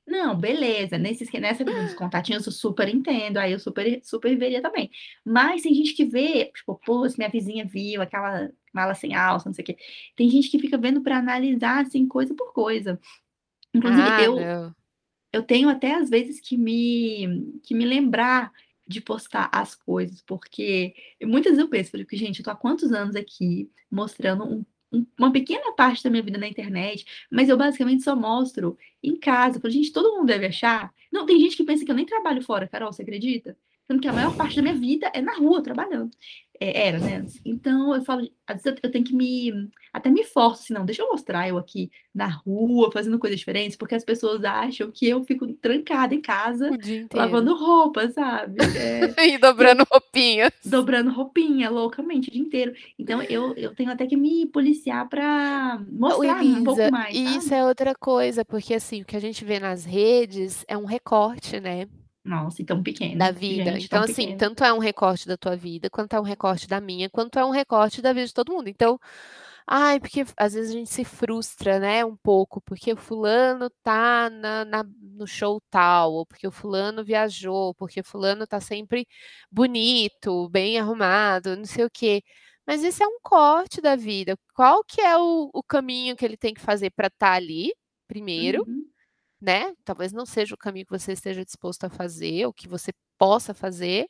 [0.07, 0.97] Não, beleza.
[0.97, 3.37] Nesse, nessa dos contatinhos, eu super entendo.
[3.37, 4.89] Aí eu super, super veria também.
[5.25, 9.49] Mas tem gente que vê, tipo, pô, se minha vizinha viu aquela mala sem alça,
[9.49, 9.77] não sei o quê.
[10.15, 12.97] Tem gente que fica vendo para analisar, assim, coisa por coisa.
[13.73, 14.75] Inclusive, Ah, eu, não.
[15.33, 18.49] eu tenho até às vezes que me, que me lembrar
[18.87, 22.91] de postar as coisas, porque muitas vezes eu penso, falei, gente, eu tô há quantos
[22.93, 27.57] anos aqui mostrando um- um- uma pequena parte da minha vida na internet, mas eu
[27.57, 29.59] basicamente só mostro em casa.
[29.59, 30.93] Falo, gente, todo mundo deve achar.
[31.11, 33.57] Não, tem gente que pensa que eu nem trabalho fora, Carol, você acredita?
[33.85, 36.11] Sendo que a maior parte da minha vida é na rua, trabalhando.
[36.59, 37.25] É, era, né?
[37.45, 39.69] Então eu falo, às vezes eu- tenho que me.
[39.93, 43.75] Até me forço, assim, não, deixa eu mostrar eu aqui na rua, fazendo coisas diferentes,
[43.77, 46.69] porque as pessoas acham que eu fico trancada em casa,
[47.13, 48.57] lavando roupa, sabe?
[49.17, 50.51] É, E dobrando roupinhas.
[50.65, 52.73] dobrando roupinha loucamente o dia inteiro.
[52.97, 57.37] Então eu, eu tenho até que me policiar para mostrar um pouco mais, e sabe?
[57.37, 60.85] isso é outra coisa, porque assim, o que a gente vê nas redes é um
[60.85, 61.87] recorte, né?
[62.27, 63.17] Nossa, e tão pequeno.
[63.17, 63.71] da vida.
[63.71, 64.37] Gente, então, tão assim, pequeno.
[64.37, 67.45] tanto é um recorte da tua vida, quanto é um recorte da minha, quanto é
[67.45, 68.67] um recorte da vida de todo mundo.
[68.67, 68.99] Então,
[69.65, 74.29] ai, porque às vezes a gente se frustra, né, um pouco, porque o fulano tá
[74.29, 79.07] na, na- no show tal, ou porque o fulano viajou, porque o fulano tá sempre
[79.51, 82.21] bonito, bem arrumado, não sei o quê.
[82.65, 84.37] Mas esse é um corte da vida.
[84.53, 87.73] Qual que é o, o caminho que ele tem que fazer para estar ali,
[88.07, 88.63] primeiro?
[88.67, 88.85] Uhum.
[89.41, 89.73] Né?
[89.85, 93.53] Talvez não seja o caminho que você esteja disposto a fazer, ou que você possa
[93.53, 94.07] fazer.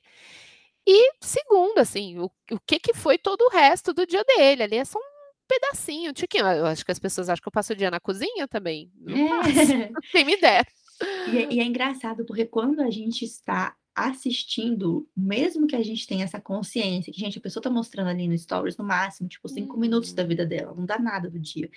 [0.85, 4.63] E segundo, assim, o, o que que foi todo o resto do dia dele?
[4.63, 6.45] Ali é só um pedacinho, um tiquinho.
[6.47, 8.91] Eu acho que as pessoas acham que eu passo o dia na cozinha também.
[8.99, 9.91] Não passo, É.
[10.11, 10.65] quem me dera.
[11.31, 16.05] E é, e é engraçado porque quando a gente está assistindo, mesmo que a gente
[16.07, 19.47] tenha essa consciência que, gente, a pessoa tá mostrando ali no stories no máximo, tipo,
[19.49, 20.27] cinco minutos da Uhum.
[20.29, 21.69] vida dela, não dá nada do dia.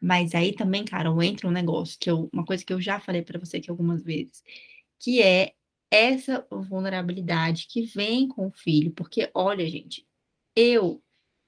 [0.00, 3.22] Mas aí também, cara, entra um negócio que eu, uma coisa que eu já falei
[3.22, 4.42] para você aqui algumas vezes,
[4.98, 5.52] que é
[5.90, 10.06] essa vulnerabilidade que vem com o filho, porque olha, gente,
[10.54, 11.02] eu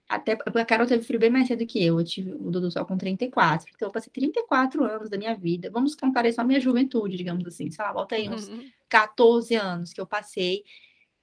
[0.08, 2.84] até a Carol teve filho bem mais cedo que eu, eu tive o Dudu só
[2.84, 6.60] com 34, então eu passei 34 anos da minha vida, vamos contar isso a minha
[6.60, 8.68] juventude, digamos assim, sei lá, volta aí uns Uhum.
[8.88, 10.64] 14 anos que eu passei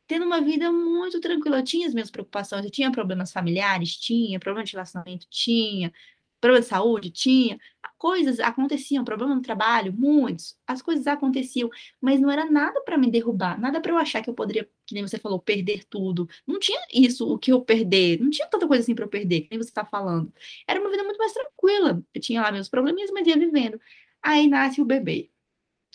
[0.08, 1.60] tendo uma vida muito tranquila.
[1.60, 5.92] Eu tinha as minhas preocupações, eu tinha problemas familiares, tinha, problema de relacionamento, tinha,
[6.40, 7.60] problema de saúde, tinha.
[7.98, 10.56] Coisas aconteciam, problema no trabalho, muitos.
[10.68, 11.70] As coisas aconteciam,
[12.00, 14.94] mas não era nada para me derrubar, nada para eu achar que eu poderia, que
[14.94, 16.30] nem você falou, perder tudo.
[16.46, 19.42] Não tinha isso, o que eu perder, não tinha tanta coisa assim para eu perder,
[19.42, 20.32] que nem você está falando.
[20.68, 22.04] Era uma vida muito mais tranquila.
[22.14, 23.80] Eu tinha lá meus probleminhas, mas ia vivendo.
[24.22, 25.32] Aí nasce o bebê.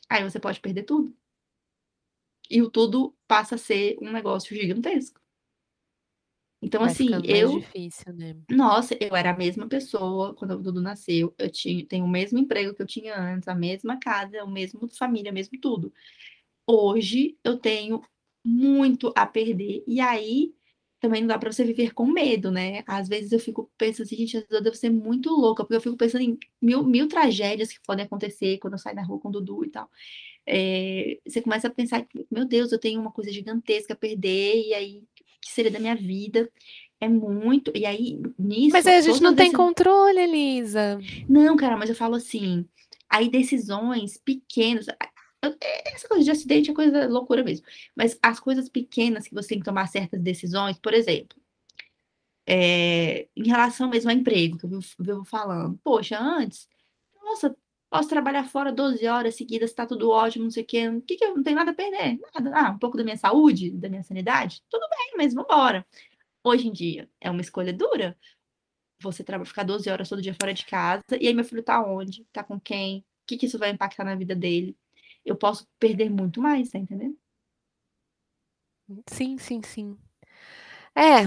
[0.09, 1.14] Aí você pode perder tudo
[2.52, 5.21] e o tudo passa a ser um negócio gigantesco.
[6.62, 8.35] Então, Vai assim, ficando mais eu, difícil, né?
[8.51, 11.35] nossa, eu era a mesma pessoa quando o Dudu nasceu.
[11.38, 14.88] Eu tinha, tenho o mesmo emprego que eu tinha antes, a mesma casa, o mesmo
[14.96, 15.92] família, mesmo tudo.
[16.66, 18.03] Hoje eu tenho
[18.44, 20.55] muito a perder, e aí
[21.01, 22.85] também não dá para você viver com medo, né?
[22.87, 25.75] Às vezes eu fico pensando assim, gente, às vezes eu devo ser muito louca, porque
[25.77, 29.18] eu fico pensando em mil, mil tragédias que podem acontecer quando eu saio na rua
[29.20, 29.90] com o Dudu e tal.
[30.46, 34.75] É, você começa a pensar meu Deus, eu tenho uma coisa gigantesca a perder, e
[34.75, 35.03] aí,
[35.42, 36.50] que seria da minha vida?
[37.00, 41.00] É muito, e aí, nisso, Mas aí a gente não tem controle, Elisa.
[41.28, 42.64] não, cara, mas eu falo assim,
[43.11, 48.68] aí decisões pequenas, é- essa coisa de acidente é coisa loucura mesmo, mas as coisas
[48.68, 51.37] pequenas que você tem que tomar certas decisões, por exemplo,
[52.46, 56.68] é, em relação mesmo ao emprego, que eu vivo falando, poxa, antes,
[57.22, 57.55] nossa,
[57.92, 61.16] posso trabalhar fora 12 horas seguidas, tá tudo ótimo, não sei o quê, o que
[61.16, 62.18] que eu não tenho nada a perder?
[62.35, 65.87] Nada, ah, um pouco da minha saúde, da minha sanidade, tudo bem, mas vambora.
[66.44, 68.16] Hoje em dia, é uma escolha dura,
[69.00, 71.83] você traba- ficar 12 horas todo dia fora de casa, e aí meu filho tá
[71.85, 72.26] onde?
[72.33, 73.00] Tá com quem?
[73.00, 74.76] O que, que isso vai impactar na vida dele.
[75.24, 77.16] Eu posso perder muito mais, tá entendendo?
[79.09, 79.98] Sim, sim, sim.
[80.94, 81.24] É.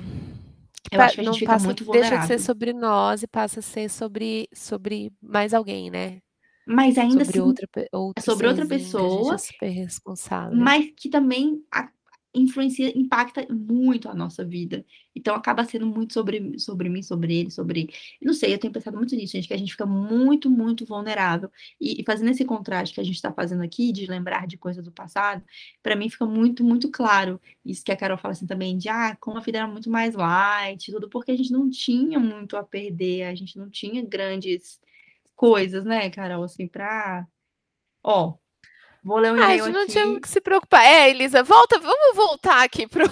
[0.91, 2.39] Eu acho que a gente não fica passa, muito deixa de ser vulnerável.
[2.39, 6.21] sobre nós e passa a ser sobre, sobre mais alguém, né?
[6.67, 10.57] Mas ainda Sobre assim, outra, é outro sobre outra é pessoa, super responsável.
[10.57, 11.89] mas que também a-
[12.37, 14.85] influencia, impacta muito a nossa vida.
[15.15, 17.89] Então acaba sendo muito sobre, sobre mim, sobre ele, sobre.
[18.21, 21.49] Não sei, eu tenho pensado muito nisso, gente, que a gente fica muito, muito vulnerável.
[21.79, 24.83] E, e fazendo esse contraste que a gente está fazendo aqui, de lembrar de coisas
[24.83, 25.43] do passado,
[25.81, 27.39] para mim fica muito, muito claro.
[27.63, 30.13] Isso que a Carol fala assim também, de ah, como a vida era muito mais
[30.15, 34.79] light, tudo, porque a gente não tinha muito a perder, a gente não tinha grandes
[35.35, 37.25] coisas, né, Carol, assim, pra.
[38.03, 38.35] Ó,
[39.03, 40.83] vou ler um Ah, a e-mail gente não tinha que se preocupar.
[40.85, 43.05] É, Elisa, volta, vamos voltar aqui pro.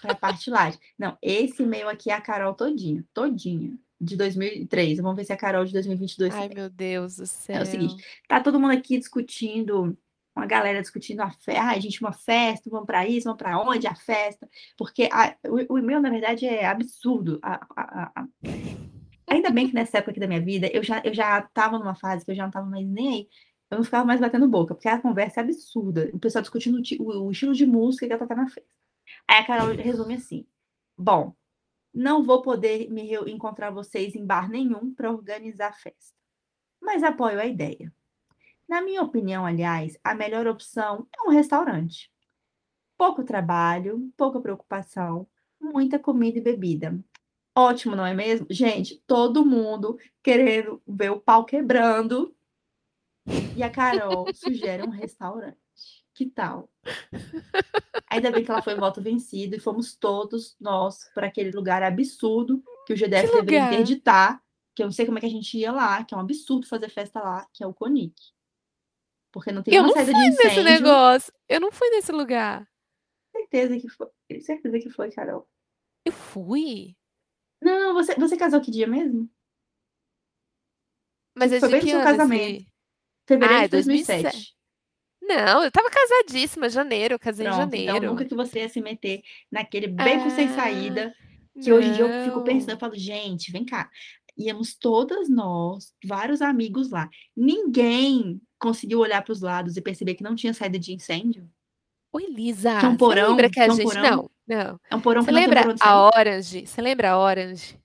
[0.00, 0.78] para parte light.
[0.98, 4.98] Não, esse e-mail aqui é a Carol todinha, todinha, de 2003.
[4.98, 7.56] Vamos ver se é a Carol de 2022 Ai, meu Deus do céu.
[7.56, 9.96] É o seguinte, tá todo mundo aqui discutindo,
[10.34, 13.86] uma galera discutindo a festa, ah, gente, uma festa, vamos para isso, vamos para onde
[13.86, 14.48] a festa,
[14.78, 17.38] porque a- o, o e-mail, na verdade, é absurdo.
[17.42, 18.26] A- a- a- a-
[19.28, 22.24] Ainda bem que nessa época da minha vida, eu já, eu já tava numa fase
[22.24, 23.28] que eu já não tava mais nem aí,
[23.70, 27.26] eu não ficava mais batendo boca, porque a conversa é absurda, o pessoal discutindo o,
[27.26, 28.68] o- estilo de música que ia tocar na festa.
[29.28, 30.46] Aí a Carol resume assim,
[30.98, 31.34] bom,
[31.94, 36.14] não vou poder me encontrar vocês em bar nenhum para organizar a festa,
[36.80, 37.92] mas apoio a ideia.
[38.68, 42.10] Na minha opinião, aliás, a melhor opção é um restaurante.
[42.96, 45.26] Pouco trabalho, pouca preocupação,
[45.60, 46.98] muita comida e bebida.
[47.54, 48.46] Ótimo, não é mesmo?
[48.50, 52.34] Gente, todo mundo querendo ver o pau quebrando.
[53.56, 55.56] E a Carol sugere um restaurante.
[56.14, 56.70] Que tal?
[58.10, 62.62] Ainda bem que ela foi voto vencido e fomos todos nós para aquele lugar absurdo
[62.86, 64.42] que o GDF Que deveria interditar,
[64.74, 66.66] que eu não sei como é que a gente ia lá, que é um absurdo
[66.66, 68.14] fazer festa lá, que é o Conic.
[69.30, 70.64] Porque não tem Eu uma não saída de fui nesse incêndio.
[70.64, 71.32] negócio.
[71.48, 72.68] Eu não fui nesse lugar.
[73.34, 74.08] Certeza que foi.
[74.42, 75.48] Certeza que foi, Carol.
[76.04, 76.94] Eu fui?
[77.62, 79.30] Não, você, você casou que dia mesmo?
[81.34, 82.42] Mas é Foi bem que seu casamento.
[82.56, 82.66] esse?
[83.26, 84.54] Fevereiro Ah, é de 2007.
[85.22, 87.96] Não, eu tava casadíssima, janeiro, eu casei em Pronto, janeiro.
[87.96, 91.14] então nunca que você ia se meter naquele beco sem Ah, saída,
[91.62, 92.44] que hoje em dia eu fico não.
[92.44, 93.88] pensando, eu falo, gente, vem cá.
[94.36, 97.08] Íamos todas nós, vários amigos lá.
[97.36, 101.48] Ninguém conseguiu olhar para os lados e perceber que não tinha saída de incêndio.
[102.12, 103.82] Oi, Lisa, Que é um porão, lembra que a é gente...
[103.84, 104.02] porão.
[104.02, 104.78] Não, não.
[104.90, 105.98] É um porão Você que não tem lembra por onde a.
[106.06, 106.66] Orange?
[106.66, 107.78] Você lembra a Orange?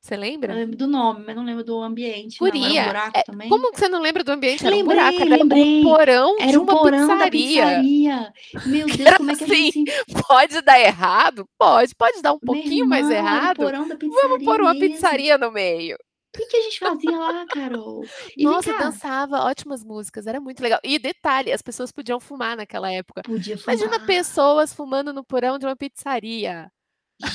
[0.00, 0.16] Você
[0.48, 0.54] Eu lembra?
[0.54, 2.80] lembro do nome, mas não lembro do ambiente, não.
[2.80, 3.48] Era um é, também.
[3.48, 4.64] como que você não lembra do ambiente?
[4.66, 5.80] Era um Lembrei, buraco, era lembrei.
[5.80, 7.28] o porão de Era um uma porão da pizzaria.
[7.28, 8.32] pizzaria.
[8.66, 9.72] Meu Deus, Era como é que a assim, gente
[10.08, 10.16] se...
[10.28, 11.48] Pode dar errado?
[11.58, 11.94] Pode.
[11.94, 13.56] Pode dar um Meu pouquinho mais irmão, o errado?
[13.56, 14.78] porão da pizzaria Vamos pôr uma mesmo.
[14.78, 15.96] pizzaria no meio.
[16.36, 18.04] O que, que a gente fazia lá, Carol?
[18.36, 20.78] E Nossa, cá, dançava ótimas músicas, era muito legal.
[20.84, 23.22] E detalhe, as pessoas podiam fumar naquela época.
[23.22, 24.06] podia Imagina fumar.
[24.06, 26.70] pessoas fumando no porão de uma pizzaria.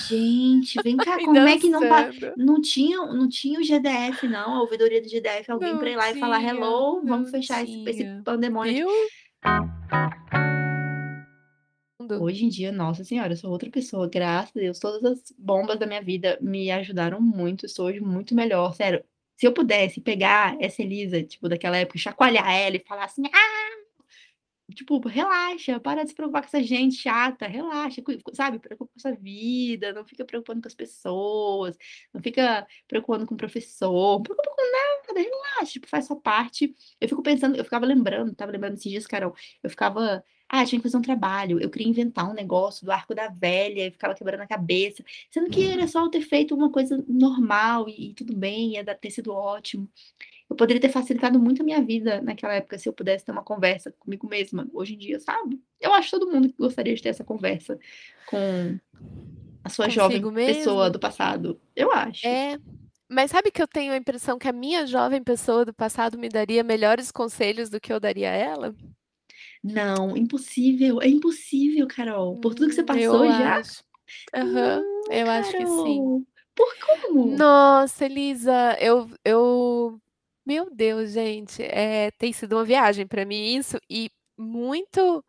[0.07, 2.33] Gente, vem cá, como é que não, dançando.
[2.37, 6.11] não tinha, não tinha o GDF, não, a ouvidoria do GDF, alguém pra ir lá
[6.11, 8.87] e falar hello, vamos fechar esse, esse pandemônio.
[8.87, 10.40] Viu?
[12.19, 14.79] Hoje em dia, nossa senhora, eu sou outra pessoa, graças a Deus.
[14.79, 18.73] Todas as bombas da minha vida me ajudaram muito, sou hoje muito melhor.
[18.73, 19.03] Sério,
[19.37, 23.71] se eu pudesse pegar essa Elisa, tipo, daquela época, chacoalhar ela e falar assim, ah,
[24.73, 28.01] tipo, relaxa, para de se preocupar com essa gente chata, relaxa,
[28.33, 28.59] sabe?
[28.59, 31.77] Preocupa com a sua vida, não fica preocupando com as pessoas,
[32.13, 36.73] não fica preocupando com o professor, não preocupa com nada, relaxa, tipo, faz sua parte.
[36.99, 40.79] Eu fico pensando, eu ficava lembrando, tava lembrando esses dias, Carol, eu ficava, ah, tinha
[40.79, 44.13] que fazer um trabalho, eu queria inventar um negócio do arco da velha, e ficava
[44.13, 48.13] quebrando a cabeça, sendo que era só eu ter feito uma coisa normal e, e
[48.13, 49.89] tudo bem, ia ter sido ótimo.
[50.49, 53.43] Eu poderia ter facilitado muito a minha vida naquela época se eu pudesse ter uma
[53.43, 55.57] conversa comigo mesma, hoje em dia, sabe?
[55.79, 57.79] Eu acho que todo mundo que gostaria de ter essa conversa
[58.25, 58.77] com
[59.63, 60.91] a sua jovem Consigo pessoa mesmo?
[60.91, 61.61] do passado.
[61.73, 62.27] Eu acho.
[62.27, 62.59] É.
[63.09, 66.27] Mas sabe que eu tenho a impressão que a minha jovem pessoa do passado me
[66.27, 68.75] daria melhores conselhos do que eu daria a ela?
[69.63, 72.37] Não, impossível, é impossível, Carol.
[72.39, 73.59] Por tudo que você Hum, passou eu já?
[73.59, 73.83] acho.
[74.41, 76.03] Não, eu acho que sim.
[76.03, 76.25] Carol.
[76.55, 77.37] Por como?
[77.37, 79.99] Nossa, Elisa, eu, eu,
[80.45, 85.23] meu Deus, gente, é, tem sido uma viagem para mim isso e muito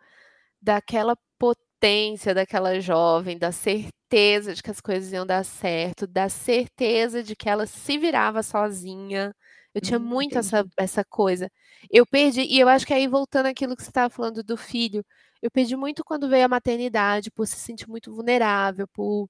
[0.60, 7.22] daquela potência daquela jovem, da certeza de que as coisas iam dar certo, da certeza
[7.22, 9.34] de que ela se virava sozinha.
[9.74, 11.50] Eu tinha Hum, muito essa, essa coisa.
[11.90, 15.04] Eu perdi, e eu acho que aí voltando àquilo que você estava falando do filho,
[15.42, 19.28] eu perdi muito quando veio a maternidade, por se sentir muito vulnerável, por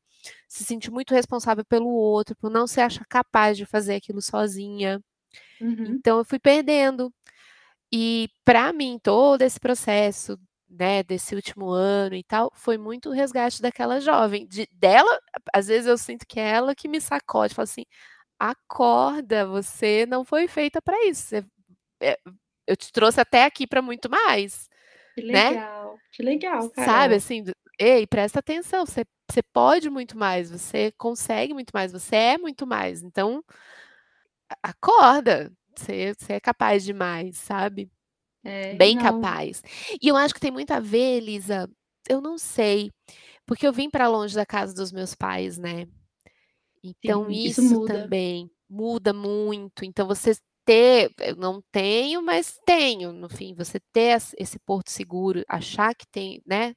[0.48, 5.00] se sentir muito responsável pelo outro, por não se achar capaz de fazer aquilo sozinha.
[5.60, 6.00] Uhum.
[6.00, 7.12] Então eu fui perdendo.
[7.92, 10.38] E para mim todo esse processo,
[10.70, 15.18] né, desse último ano e tal, foi muito o resgate daquela jovem, de dela
[15.54, 17.84] às vezes eu sinto que é ela que me sacode, fala assim:
[18.42, 21.44] "Acorda, você não foi feita para isso, você
[22.02, 22.18] eh,
[22.68, 24.68] eu te trouxe até aqui para muito mais",
[25.16, 25.60] Que né.
[25.60, 27.16] legal, que legal, Sabe, Carol.
[27.16, 27.44] assim,
[27.78, 32.66] "Ei, presta atenção, você você pode muito mais, você consegue muito mais, você é muito
[32.66, 33.42] mais, então"
[34.50, 37.90] "a acorda, você você é capaz de mais", sabe.
[38.44, 39.26] É, Bem não.
[39.26, 39.62] capaz.
[40.02, 41.70] E eu acho que tem muito a ver, Elisa,
[42.08, 42.90] eu não sei,
[43.46, 45.86] porque eu vim para longe da casa dos meus pais, né.
[46.84, 48.12] Então Sim, isso isso muda.
[48.12, 50.32] também muda muito, então você
[50.64, 55.94] ter eu não tenho, mas tenho, no fim, você ter ess esse porto seguro, achar
[55.94, 56.74] que tem, né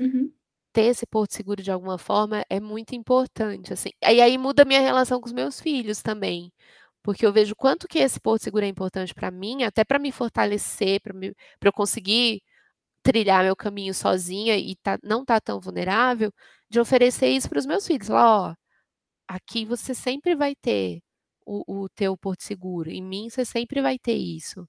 [0.00, 0.32] Uhum.
[0.74, 3.90] ter esse porto seguro de alguma forma é muito importante, assim.
[4.02, 6.52] E aí muda a minha relação com os meus filhos também,
[7.02, 9.98] porque eu vejo o quanto que esse porto seguro é importante para mim, até para
[9.98, 11.14] me fortalecer, para
[11.68, 12.42] eu conseguir
[13.02, 16.32] trilhar meu caminho sozinha e tá não tá tão vulnerável,
[16.70, 18.54] de oferecer isso para os meus filhos, falar: "Ó,
[19.28, 21.00] aqui você sempre vai ter
[21.46, 24.68] o o teu porto seguro, em mim você sempre vai ter isso".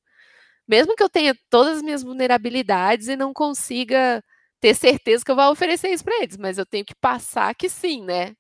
[0.68, 4.24] Mesmo que eu tenha todas as minhas vulnerabilidades e não consiga
[4.60, 7.70] ter certeza que eu vou oferecer isso para eles, mas eu tenho que passar que
[7.70, 8.36] sim, né,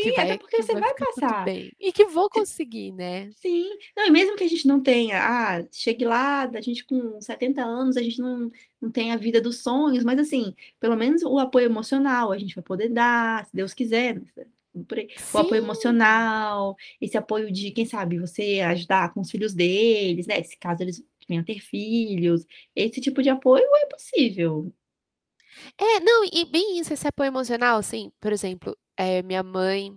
[0.00, 1.44] que Sim, até vai porque que você vai vai passar.
[1.44, 3.32] bem, e que vou Se conseguir, né.
[3.32, 3.70] sim.
[3.96, 5.18] Não, e mesmo que a gente não tenha,
[5.60, 8.50] ah, chegue lá, da gente com 70 anos, a gente não
[8.80, 12.54] não tem a vida dos sonhos, mas assim, pelo menos o apoio emocional a gente
[12.54, 14.22] vai poder dar, se Deus quiser,
[14.84, 15.08] por aí.
[15.32, 20.42] O apoio emocional, esse apoio de, quem sabe, você ajudar com os filhos deles, né,
[20.42, 24.72] se caso eles venham a ter filhos, esse tipo de apoio é possível.
[25.78, 29.96] É, não, e bem isso, esse apoio emocional, assim, por exemplo, eh, minha mãe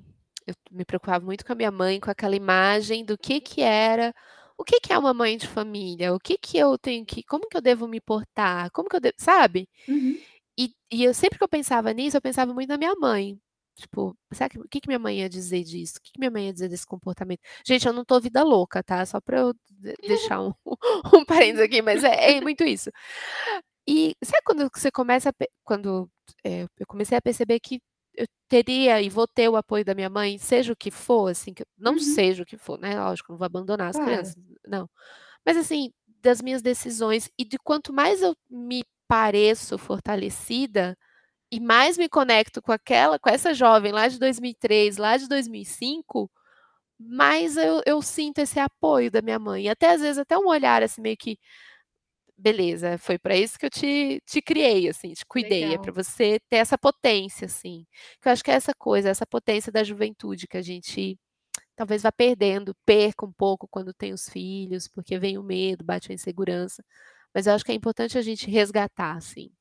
[0.50, 4.14] eu me preocupava muito com a minha mãe, com aquela imagem do que que era
[4.58, 7.48] o que que é uma mãe de família, o que que eu tenho que como
[7.48, 9.70] que eu devo me portar, como que eu devo sabe?
[9.88, 10.20] Uhum.
[10.58, 13.40] E e eu sempre que eu pensava nisso, eu pensava muito na minha mãe,
[13.80, 15.96] tipo, será que o que que minha mãe ia dizer disso?
[15.98, 17.42] O que que minha mãe ia dizer desse comportamento?
[17.66, 20.54] Gente, eu não tô vida louca, tá, só pra eu de deixar um
[21.22, 22.90] um parênteses aqui, mas é é muito isso.
[23.88, 26.10] E sabe quando você começa a quando,
[26.46, 27.80] eh, eu comecei a perceber que
[28.16, 31.54] eu teria e vou ter o apoio da minha mãe, seja o que for, assim,
[31.54, 32.00] que não Uhum.
[32.00, 34.00] seja o que for, né, lógico, não vou abandonar as Claro.
[34.00, 34.36] crianças,
[34.68, 34.90] não.
[35.46, 40.98] Mas assim, das minhas decisões e de quanto mais eu me pareço fortalecida,
[41.52, 46.32] e mais me conecto com aquela com essa jovem lá de 2003, lá de 2005,
[47.00, 50.48] mais eu eu sinto esse apoio da minha mãe, e até às vezes até um
[50.48, 51.38] olhar, assim, meio que
[52.38, 55.92] "Beleza, foi pra isso que eu te te criei, assim, te cuidei, é Legal.
[55.92, 57.86] você ter essa potência", assim.
[58.22, 61.18] Que eu acho que é essa coisa, essa potência da juventude que a gente
[61.76, 66.12] talvez vá perdendo, perca um pouco quando tem os filhos, porque vem o medo, bate
[66.12, 66.84] a insegurança,
[67.34, 69.52] mas eu acho que é importante a gente resgatar, assim.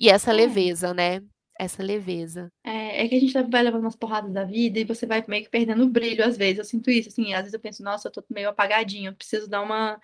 [0.00, 0.32] E essa É.
[0.32, 1.20] leveza, né,
[1.58, 2.50] essa leveza.
[2.64, 5.44] É, é que a gente vai levando umas porradas da vida e você vai meio
[5.44, 8.08] que perdendo o brilho às vezes, eu sinto isso, assim, às vezes eu penso: "Nossa,
[8.08, 9.98] eu tô meio apagadinha, eu preciso dar uma,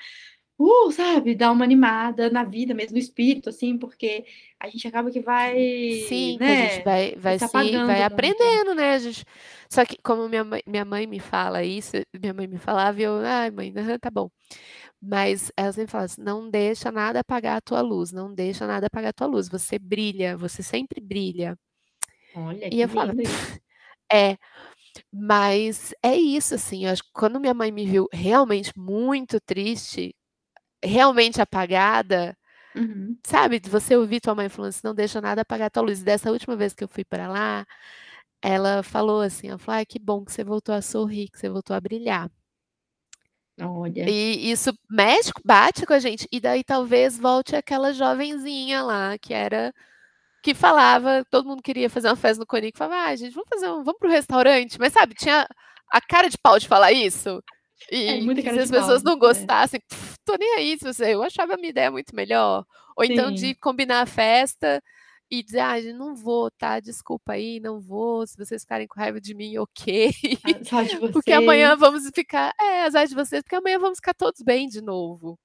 [0.59, 4.26] uh, sabe, dar uma animada na vida mesmo, no espírito, assim", porque
[4.61, 5.56] a gente acaba que vai,
[5.88, 9.24] Sim, que a gente né, vai vai se vai aprendendo, né, a gente
[9.70, 13.04] só que como minha mãe minha mãe me fala isso, minha mãe me falava e
[13.04, 14.28] eu: "Ai mãe, tá bom".
[15.07, 18.87] Mas ela sempre fala assim: "Não deixa nada apagar a tua luz, não deixa nada
[18.88, 21.57] apagar a tua luz, você brilha, você sempre brilha".
[22.33, 23.19] Olha, E eu falava: isso.
[24.12, 24.38] "É",
[25.12, 30.14] mas é isso, assim, acho que quando minha mãe me viu realmente muito triste,
[30.85, 32.37] realmente apagada,
[32.75, 33.19] Uhum.
[33.27, 36.05] sabe, você ouvir tua mãe falando assim: "Não deixa nada apagar a tua luz", e
[36.05, 37.66] dessa última vez que eu fui pra lá,
[38.42, 41.49] ela falou assim, ela falou: "Ai que bom que você voltou a sorrir, que você
[41.51, 42.31] voltou a brilhar".
[43.61, 44.12] Olha.
[44.12, 49.35] E isso mexe bate com a gente, e daí talvez volte aquela jovenzinha lá que
[49.35, 49.73] era
[50.42, 53.69] que falava todo mundo queria fazer uma festa no Conic, falava: "Ai gente, vamos fazer
[53.71, 55.46] um vamos para o restaurante", mas sabe, tinha
[55.92, 57.42] a cara de pau de falar isso,
[58.04, 59.48] É, e cara se de as pessoas pau, não é.
[59.48, 59.81] gostassem,
[60.27, 62.65] tô nem aí se você eu achava a minha ideia muito melhor.
[62.96, 63.57] Ou então de Sim.
[63.57, 64.83] combinar a festa
[65.31, 68.98] e dizer: "Ai gente, não vou tá, desculpa aí, não vou, se vocês ficarem com
[69.00, 70.10] raiva de mim, ok,
[70.42, 71.81] Azar de porque amanhã vocês.
[71.81, 75.38] vamos ficar é, azar de vocês, porque amanhã vamos ficar todos bem de novo".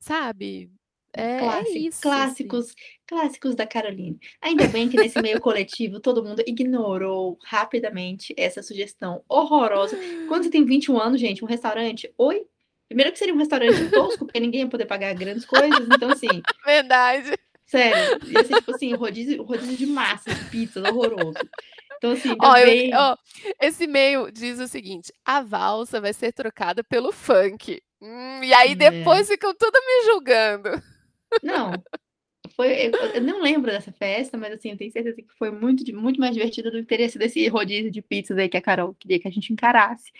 [0.00, 0.70] Sabe,
[1.14, 2.38] é é Classi isso, assim.
[2.44, 2.74] clássicos
[3.06, 4.18] clássicos da Caroline.
[4.40, 9.96] Ainda bem que nesse meio coletivo todo mundo ignorou rapidamente essa sugestão horrorosa.
[10.28, 12.46] Quando você tem 21 anos gente, um restaurante, oi?
[12.88, 16.28] Primeiro que seria um restaurante tosco, porque ninguém ia poder pagar grandes coisas, então assim
[16.64, 17.32] Verdade.
[17.66, 21.50] Sério, ia ser tipo assim, rodízio rodízio de massa, de pizzas, horroroso.
[21.98, 23.16] Então assim, ainda Ó, eu ó,
[23.60, 27.82] esse e-mail diz o seguinte: "A valsa vai ser trocada pelo funk".
[28.00, 28.74] Hum, e aí É.
[28.74, 30.82] depois ficam tudo me julgando.
[31.42, 31.82] Não,
[32.56, 35.84] foi, eu, eu não lembro dessa festa, mas assim, eu tenho certeza que foi muito,
[35.96, 38.94] muito mais divertido do que teria sido esse rodízio de pizzas aí que a Carol
[38.94, 40.12] queria que a gente encarasse.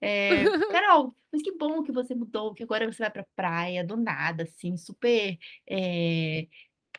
[0.00, 3.96] É, Carol, mas que bom que você mudou, que agora você vai pra praia do
[3.96, 5.38] nada, assim, super.
[5.68, 6.46] é,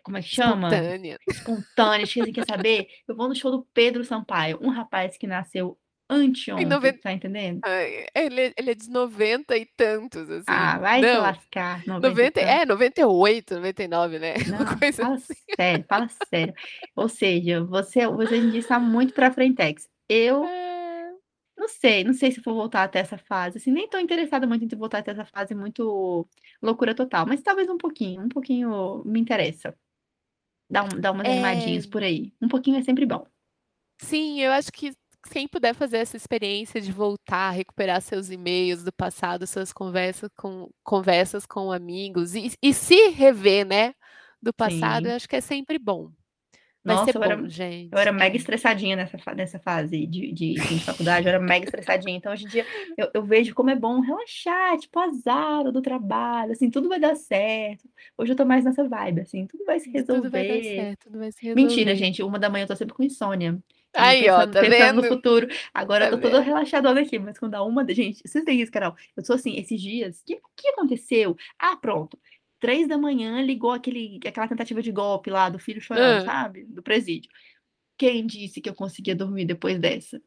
[0.03, 0.67] como é que chama?
[0.69, 1.17] Espontânea.
[1.27, 2.05] Espontânea.
[2.05, 2.87] Você quer saber?
[3.07, 5.77] Eu vou no show do Pedro Sampaio, um rapaz que nasceu
[6.09, 7.59] anteontem, noventa- tá entendendo?
[7.63, 10.45] Ai, Ele, ele é de 90 e tantos, assim.
[10.47, 11.85] Ah, vai se não, lascar.
[11.85, 12.49] 90 e 90, tantos.
[12.61, 14.33] é, 98, 99, né?
[14.47, 15.33] Uma Não, coisa fala assim.
[15.55, 16.53] sério, fala sério.
[16.95, 19.87] Ou seja, você, você dia está muito pra frentex.
[20.09, 21.11] Eu É.
[21.55, 23.57] não sei, não sei se vou voltar até essa fase.
[23.59, 26.27] Assim, nem tô interessada muito em voltar até essa fase muito
[26.61, 29.75] loucura total, mas talvez um pouquinho, um pouquinho me interessa.
[30.69, 31.29] Dar, um, dar umas É.
[31.29, 32.33] animadinhas por aí.
[32.41, 33.25] Um pouquinho é sempre bom.
[34.01, 34.93] Sim, eu acho que
[35.31, 40.69] quem puder fazer essa experiência de voltar, recuperar seus e-mails do passado, suas conversas com,
[40.83, 43.93] conversas com amigos e, e se rever, né,
[44.41, 45.09] do passado, Sim.
[45.09, 46.11] eu acho que é sempre bom.
[46.85, 47.91] Vai Nossa, ser eu bom, era, gente.
[47.91, 52.17] eu era mega estressadinha nessa, nessa fase de, de, de faculdade, eu era mega estressadinha.
[52.17, 52.65] Então, hoje em dia,
[52.97, 57.15] eu, eu vejo como é bom relaxar, tipo, azar do trabalho, assim, tudo vai dar
[57.15, 57.89] certo.
[58.17, 60.63] Hoje eu tô mais nessa vibe, assim, tudo vai se Tudo vai dar resolver.
[60.63, 61.95] certo, tudo vai se Mentira, resolver.
[61.95, 63.61] gente, uma da manhã eu tô sempre com insônia.
[63.95, 65.07] Aí, ó, pensando, tá pensando no vendo?
[65.07, 65.47] futuro.
[65.73, 67.83] Agora Tá eu tô toda relaxadona aqui, mas quando dá uma.
[67.83, 68.95] da- Gente, vocês têm isso, Carol?
[69.17, 70.21] Eu sou assim, esses dias.
[70.21, 71.35] O que, que aconteceu?
[71.57, 72.17] Ah, pronto.
[72.59, 76.25] Três da manhã ligou aquele, aquela tentativa de golpe lá do filho chorando, Ah.
[76.25, 76.63] sabe?
[76.65, 77.29] Do presídio.
[77.97, 80.21] Quem disse que eu conseguia dormir depois dessa?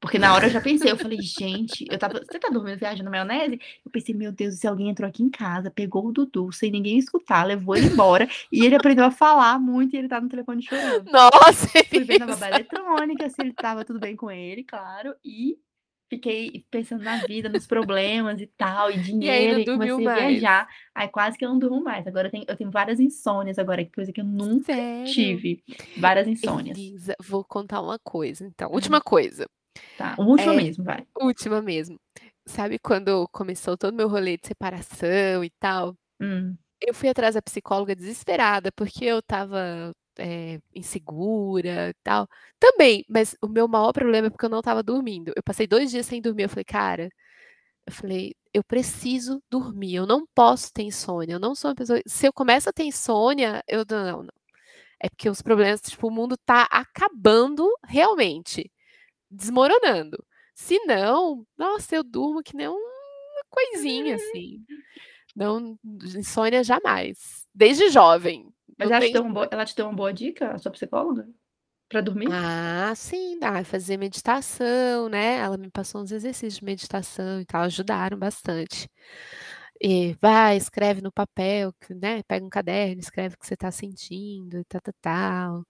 [0.00, 2.20] Porque na hora eu já pensei, eu falei, gente, eu tava.
[2.20, 3.60] Você tá dormindo viajando na maionese?
[3.84, 6.98] Eu pensei, meu Deus, se alguém entrou aqui em casa, pegou o Dudu sem ninguém
[6.98, 10.62] escutar, levou ele embora, e ele aprendeu a falar muito e ele tá no telefone
[10.62, 11.10] chorando.
[11.10, 15.58] Nossa, Fui ver na babá eletrônica se ele tava tudo bem com ele, claro, e
[16.08, 20.10] fiquei pensando na vida, nos problemas e tal, e E aí dinheiro, e comecei a
[20.10, 20.40] mais.
[20.40, 20.68] viajar.
[20.94, 22.06] Aí quase que eu não durmo mais.
[22.06, 25.04] Agora eu tenho, eu tenho várias insônias agora, que coisa que eu nunca Sério?
[25.14, 25.62] tive.
[25.96, 26.78] Várias insônias.
[26.78, 28.70] Elisa, vou contar uma coisa, então.
[28.70, 28.74] Hum.
[28.74, 29.46] Última coisa.
[29.96, 31.06] Tá, o último É, mesmo, vai.
[31.20, 31.96] última mesmo.
[32.46, 35.94] Sabe quando começou todo o meu rolê de separação e tal?
[36.20, 42.28] Hum, Eu fui atrás da psicóloga desesperada, porque eu estava eh, insegura e tal.
[42.58, 45.32] Também, mas o meu maior problema é porque eu não estava dormindo.
[45.36, 46.44] Eu passei dois dias sem dormir.
[46.44, 47.08] Eu falei, cara,
[47.86, 51.34] eu falei, eu preciso dormir, eu não posso ter insônia.
[51.34, 52.00] Eu não sou uma pessoa.
[52.06, 54.34] Se eu começo a ter insônia, eu não, não.
[55.00, 58.70] É porque os problemas, tipo, o mundo tá acabando realmente,
[59.30, 60.18] desmoronando.
[60.54, 62.80] Se não, nossa, eu durmo que nem uma
[63.50, 64.64] coisinha assim.
[65.36, 65.78] Não,
[66.16, 67.46] insônia jamais.
[67.54, 68.52] Desde jovem.
[68.78, 71.28] Mas ela te, deu uma boa, ela te deu uma boa dica, a sua psicóloga?
[71.88, 72.28] Pra dormir?
[72.30, 73.64] Ah, sim, dá.
[73.64, 75.36] Fazer meditação, né?
[75.38, 78.88] Ela me passou uns exercícios de meditação e tal, ajudaram bastante.
[79.80, 82.22] E vai, escreve no papel, que, né?
[82.24, 85.64] Pega um caderno, escreve o que você está sentindo, e tal, tal, tal.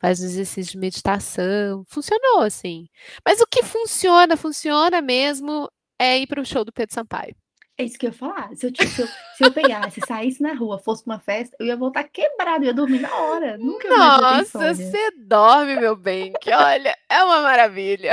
[0.00, 1.84] Faz um exercício de meditação.
[1.88, 2.88] Funcionou, assim.
[3.24, 7.34] Mas o que funciona, funciona mesmo, é ir para o show do Pedro Sampaio.
[7.82, 8.54] É isso que eu ia falar.
[8.54, 11.66] Se eu, se eu, se eu pegasse, saísse na rua, fosse pra uma festa, eu
[11.66, 13.58] ia voltar quebrado, eu ia dormir na hora.
[13.58, 18.12] Nunca Nossa, você dorme, meu bem, que olha, é uma maravilha.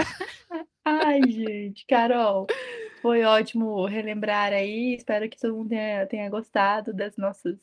[0.83, 2.47] Ai, gente, Carol,
[2.99, 4.95] foi ótimo relembrar aí.
[4.95, 7.59] Espero que todo mundo tenha, tenha gostado das nossas.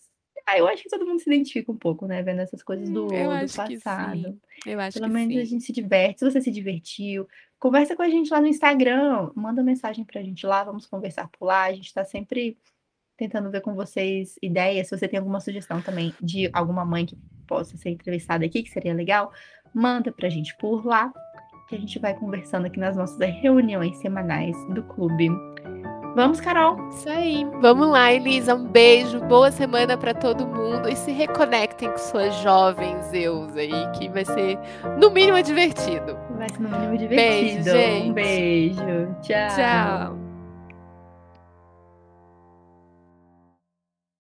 [0.49, 2.23] Ah, eu acho que todo mundo se identifica um pouco, né?
[2.23, 4.39] Vendo essas coisas do, Hum, eu do acho que passado.
[4.65, 5.47] Eu acho Pelo que menos a sim.
[5.47, 6.21] gente se diverte.
[6.21, 7.27] Se você se divertiu,
[7.59, 9.31] conversa com a gente lá no Instagram.
[9.35, 11.65] Manda mensagem pra gente lá, vamos conversar por lá.
[11.65, 12.57] A gente tá sempre
[13.17, 14.89] tentando ver com vocês ideias.
[14.89, 17.17] Se você tem alguma sugestão também de alguma mãe que
[17.47, 19.33] possa ser entrevistada aqui, que seria legal,
[19.75, 21.13] manda pra gente por lá,
[21.69, 25.29] que a gente vai conversando aqui nas nossas reuniões semanais do clube.
[26.17, 26.89] Vamos, Carol?
[26.89, 27.47] Isso aí.
[27.61, 28.55] Vamos lá, Elisa.
[28.55, 33.71] Um beijo, boa semana para todo mundo e se reconectem com suas jovens eus aí,
[33.99, 34.59] que vai ser
[34.99, 36.17] no mínimo divertido.
[36.39, 37.71] Vai ser no mínimo Beijo, divertido.
[37.71, 38.09] gente.
[38.11, 39.17] Um beijo.
[39.21, 39.49] Tchau.
[39.55, 40.26] Tchau.